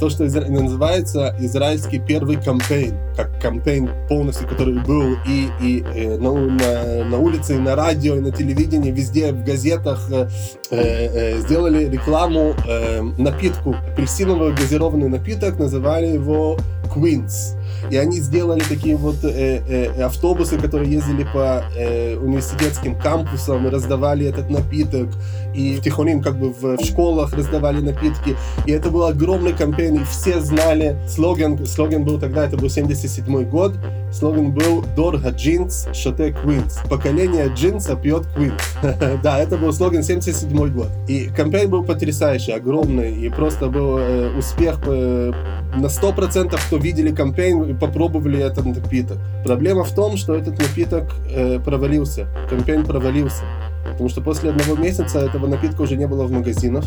То, 0.00 0.10
что 0.10 0.24
называется 0.24 1.34
израильский 1.40 1.98
первый 1.98 2.36
кампейн, 2.36 2.94
как 3.16 3.40
кампейн 3.40 3.90
полностью, 4.08 4.46
который 4.48 4.78
был 4.84 5.16
и, 5.26 5.48
и 5.60 5.82
э, 5.82 6.18
на, 6.18 6.32
на, 6.32 7.04
на 7.04 7.18
улице, 7.18 7.56
и 7.56 7.58
на 7.58 7.74
радио, 7.74 8.16
и 8.16 8.20
на 8.20 8.30
телевидении, 8.30 8.92
везде, 8.92 9.32
в 9.32 9.44
газетах, 9.44 10.08
э, 10.10 10.28
э, 10.70 11.40
сделали 11.40 11.88
рекламу 11.88 12.54
э, 12.68 13.02
напитку, 13.18 13.74
апельсиновый 13.92 14.52
газированный 14.52 15.08
напиток, 15.08 15.58
называли 15.58 16.06
его 16.06 16.58
Queens. 16.88 17.56
И 17.90 17.96
они 17.96 18.20
сделали 18.20 18.60
такие 18.60 18.96
вот 18.96 19.24
э, 19.24 19.62
э, 19.66 20.02
автобусы, 20.02 20.58
которые 20.58 20.90
ездили 20.90 21.26
по 21.32 21.64
э, 21.76 22.16
университетским 22.16 22.96
кампусам 22.98 23.66
и 23.66 23.70
раздавали 23.70 24.26
этот 24.26 24.50
напиток. 24.50 25.08
И 25.54 25.76
в 25.76 25.82
Тихоним 25.82 26.22
как 26.22 26.38
бы 26.38 26.50
в, 26.52 26.76
в 26.76 26.84
школах 26.84 27.32
раздавали 27.32 27.80
напитки. 27.80 28.36
И 28.66 28.72
это 28.72 28.90
был 28.90 29.04
огромный 29.04 29.52
кампейн, 29.52 29.96
и 29.96 30.04
все 30.04 30.40
знали. 30.40 30.96
Слоган, 31.08 31.66
слоган 31.66 32.04
был 32.04 32.18
тогда, 32.18 32.44
это 32.44 32.56
был 32.56 32.68
77 32.68 33.44
год. 33.44 33.74
Слоган 34.10 34.52
был 34.52 34.84
«Дорого 34.96 35.30
джинс, 35.30 35.86
шоте 35.92 36.32
Квинс». 36.32 36.78
Поколение 36.88 37.48
джинса 37.54 37.94
пьет 37.94 38.26
Квинс. 38.34 38.54
да, 39.22 39.38
это 39.38 39.58
был 39.58 39.72
слоган 39.72 40.02
77 40.02 40.72
год. 40.72 40.88
И 41.08 41.26
кампейн 41.26 41.68
был 41.68 41.84
потрясающий, 41.84 42.52
огромный. 42.52 43.14
И 43.14 43.28
просто 43.28 43.68
был 43.68 43.98
э, 43.98 44.36
успех 44.36 44.80
э, 44.86 45.32
на 45.76 45.86
100% 45.86 46.58
кто 46.66 46.76
видели 46.78 47.14
кампейн 47.14 47.62
и 47.64 47.74
попробовали 47.74 48.40
этот 48.40 48.64
напиток. 48.64 49.18
Проблема 49.44 49.84
в 49.84 49.94
том, 49.94 50.16
что 50.16 50.34
этот 50.34 50.58
напиток 50.58 51.04
э, 51.30 51.60
провалился, 51.60 52.26
кампейн 52.48 52.84
провалился. 52.84 53.44
Потому 53.92 54.08
что 54.08 54.22
после 54.22 54.50
одного 54.50 54.76
месяца 54.76 55.18
этого 55.18 55.46
напитка 55.46 55.82
уже 55.82 55.96
не 55.96 56.06
было 56.06 56.24
в 56.24 56.32
магазинах. 56.32 56.84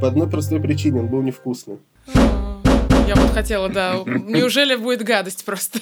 По 0.00 0.08
одной 0.08 0.28
простой 0.28 0.58
причине, 0.60 1.00
он 1.00 1.08
был 1.08 1.22
невкусный. 1.22 1.76
Я 3.14 3.20
вот 3.20 3.32
хотела, 3.32 3.68
да. 3.68 3.96
Неужели 4.06 4.74
будет 4.74 5.02
гадость 5.02 5.44
просто? 5.44 5.80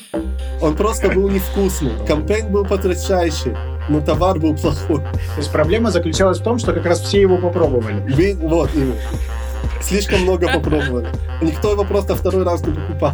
Он 0.61 0.77
просто 0.77 1.11
был 1.11 1.29
невкусный. 1.29 1.93
Кампейн 2.05 2.51
был 2.51 2.65
потрясающий, 2.65 3.57
но 3.89 4.01
товар 4.01 4.41
был 4.41 4.57
плохой. 4.57 4.99
То 4.99 5.37
есть 5.37 5.53
проблема 5.53 5.93
заключалась 5.93 6.41
в 6.41 6.43
том, 6.43 6.59
что 6.59 6.73
как 6.73 6.85
раз 6.87 7.01
все 7.01 7.21
его 7.21 7.39
попробовали. 7.39 8.35
Вот 8.35 8.71
именно. 8.75 8.97
Слишком 9.81 10.23
много 10.23 10.53
попробовали. 10.53 11.09
Никто 11.41 11.71
его 11.71 11.85
просто 11.85 12.17
второй 12.17 12.43
раз 12.43 12.67
не 12.67 12.73
покупал. 12.73 13.13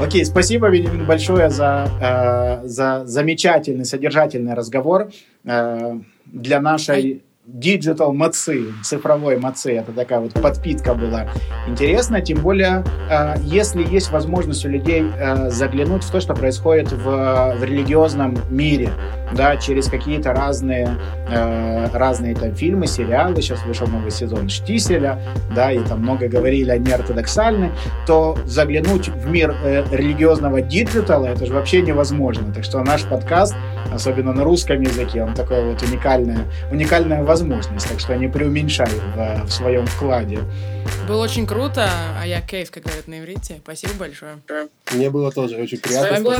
Окей, 0.00 0.24
спасибо, 0.24 0.70
Вениамин, 0.70 1.04
большое 1.04 1.50
за, 1.50 1.90
э, 2.00 2.66
за 2.66 3.04
замечательный, 3.04 3.84
содержательный 3.84 4.54
разговор. 4.54 5.10
Э, 5.44 5.98
для 6.24 6.60
нашей 6.60 7.22
digital 7.46 8.12
мацы, 8.12 8.72
цифровой 8.84 9.36
мацы, 9.36 9.72
это 9.76 9.92
такая 9.92 10.20
вот 10.20 10.32
подпитка 10.34 10.94
была 10.94 11.28
интересна, 11.66 12.20
тем 12.20 12.38
более, 12.40 12.84
э, 13.10 13.34
если 13.42 13.82
есть 13.82 14.12
возможность 14.12 14.64
у 14.64 14.68
людей 14.68 15.02
э, 15.02 15.50
заглянуть 15.50 16.04
в 16.04 16.10
то, 16.10 16.20
что 16.20 16.34
происходит 16.34 16.92
в, 16.92 17.56
в 17.58 17.64
религиозном 17.64 18.38
мире, 18.48 18.90
да, 19.34 19.56
через 19.56 19.88
какие-то 19.88 20.32
разные, 20.32 20.96
э, 21.28 21.88
разные 21.92 22.36
там 22.36 22.54
фильмы, 22.54 22.86
сериалы, 22.86 23.42
сейчас 23.42 23.64
вышел 23.64 23.88
новый 23.88 24.12
сезон 24.12 24.48
Штиселя, 24.48 25.20
да, 25.54 25.72
и 25.72 25.80
там 25.80 26.00
много 26.00 26.28
говорили 26.28 26.70
о 26.70 26.78
неортодоксальной, 26.78 27.70
то 28.06 28.38
заглянуть 28.44 29.08
в 29.08 29.28
мир 29.28 29.54
религиозного 29.90 30.62
диджитала, 30.62 31.26
это 31.26 31.46
же 31.46 31.52
вообще 31.52 31.82
невозможно, 31.82 32.52
так 32.54 32.62
что 32.62 32.82
наш 32.84 33.02
подкаст, 33.02 33.56
особенно 33.92 34.32
на 34.32 34.44
русском 34.44 34.80
языке, 34.80 35.22
он 35.22 35.34
такой 35.34 35.64
вот 35.64 35.82
уникальная, 35.82 36.46
уникальная 36.70 37.22
возможность, 37.22 37.88
так 37.88 38.00
что 38.00 38.14
не 38.16 38.28
преуменьшай 38.28 38.88
в, 38.88 39.44
в 39.46 39.50
своем 39.50 39.86
вкладе. 39.86 40.40
Было 41.08 41.22
очень 41.22 41.46
круто, 41.46 41.88
היה 42.20 42.26
כיף, 42.26 42.70
как 42.70 42.84
говорят 42.84 43.08
на 43.08 43.20
иврите. 43.20 43.60
Спасибо 43.62 43.92
большое. 43.98 44.38
Мне 44.92 45.10
было 45.10 45.32
тоже 45.32 45.56
очень 45.56 45.78
приятно. 45.78 46.08
С 46.08 46.10
вами 46.10 46.24
была 46.24 46.38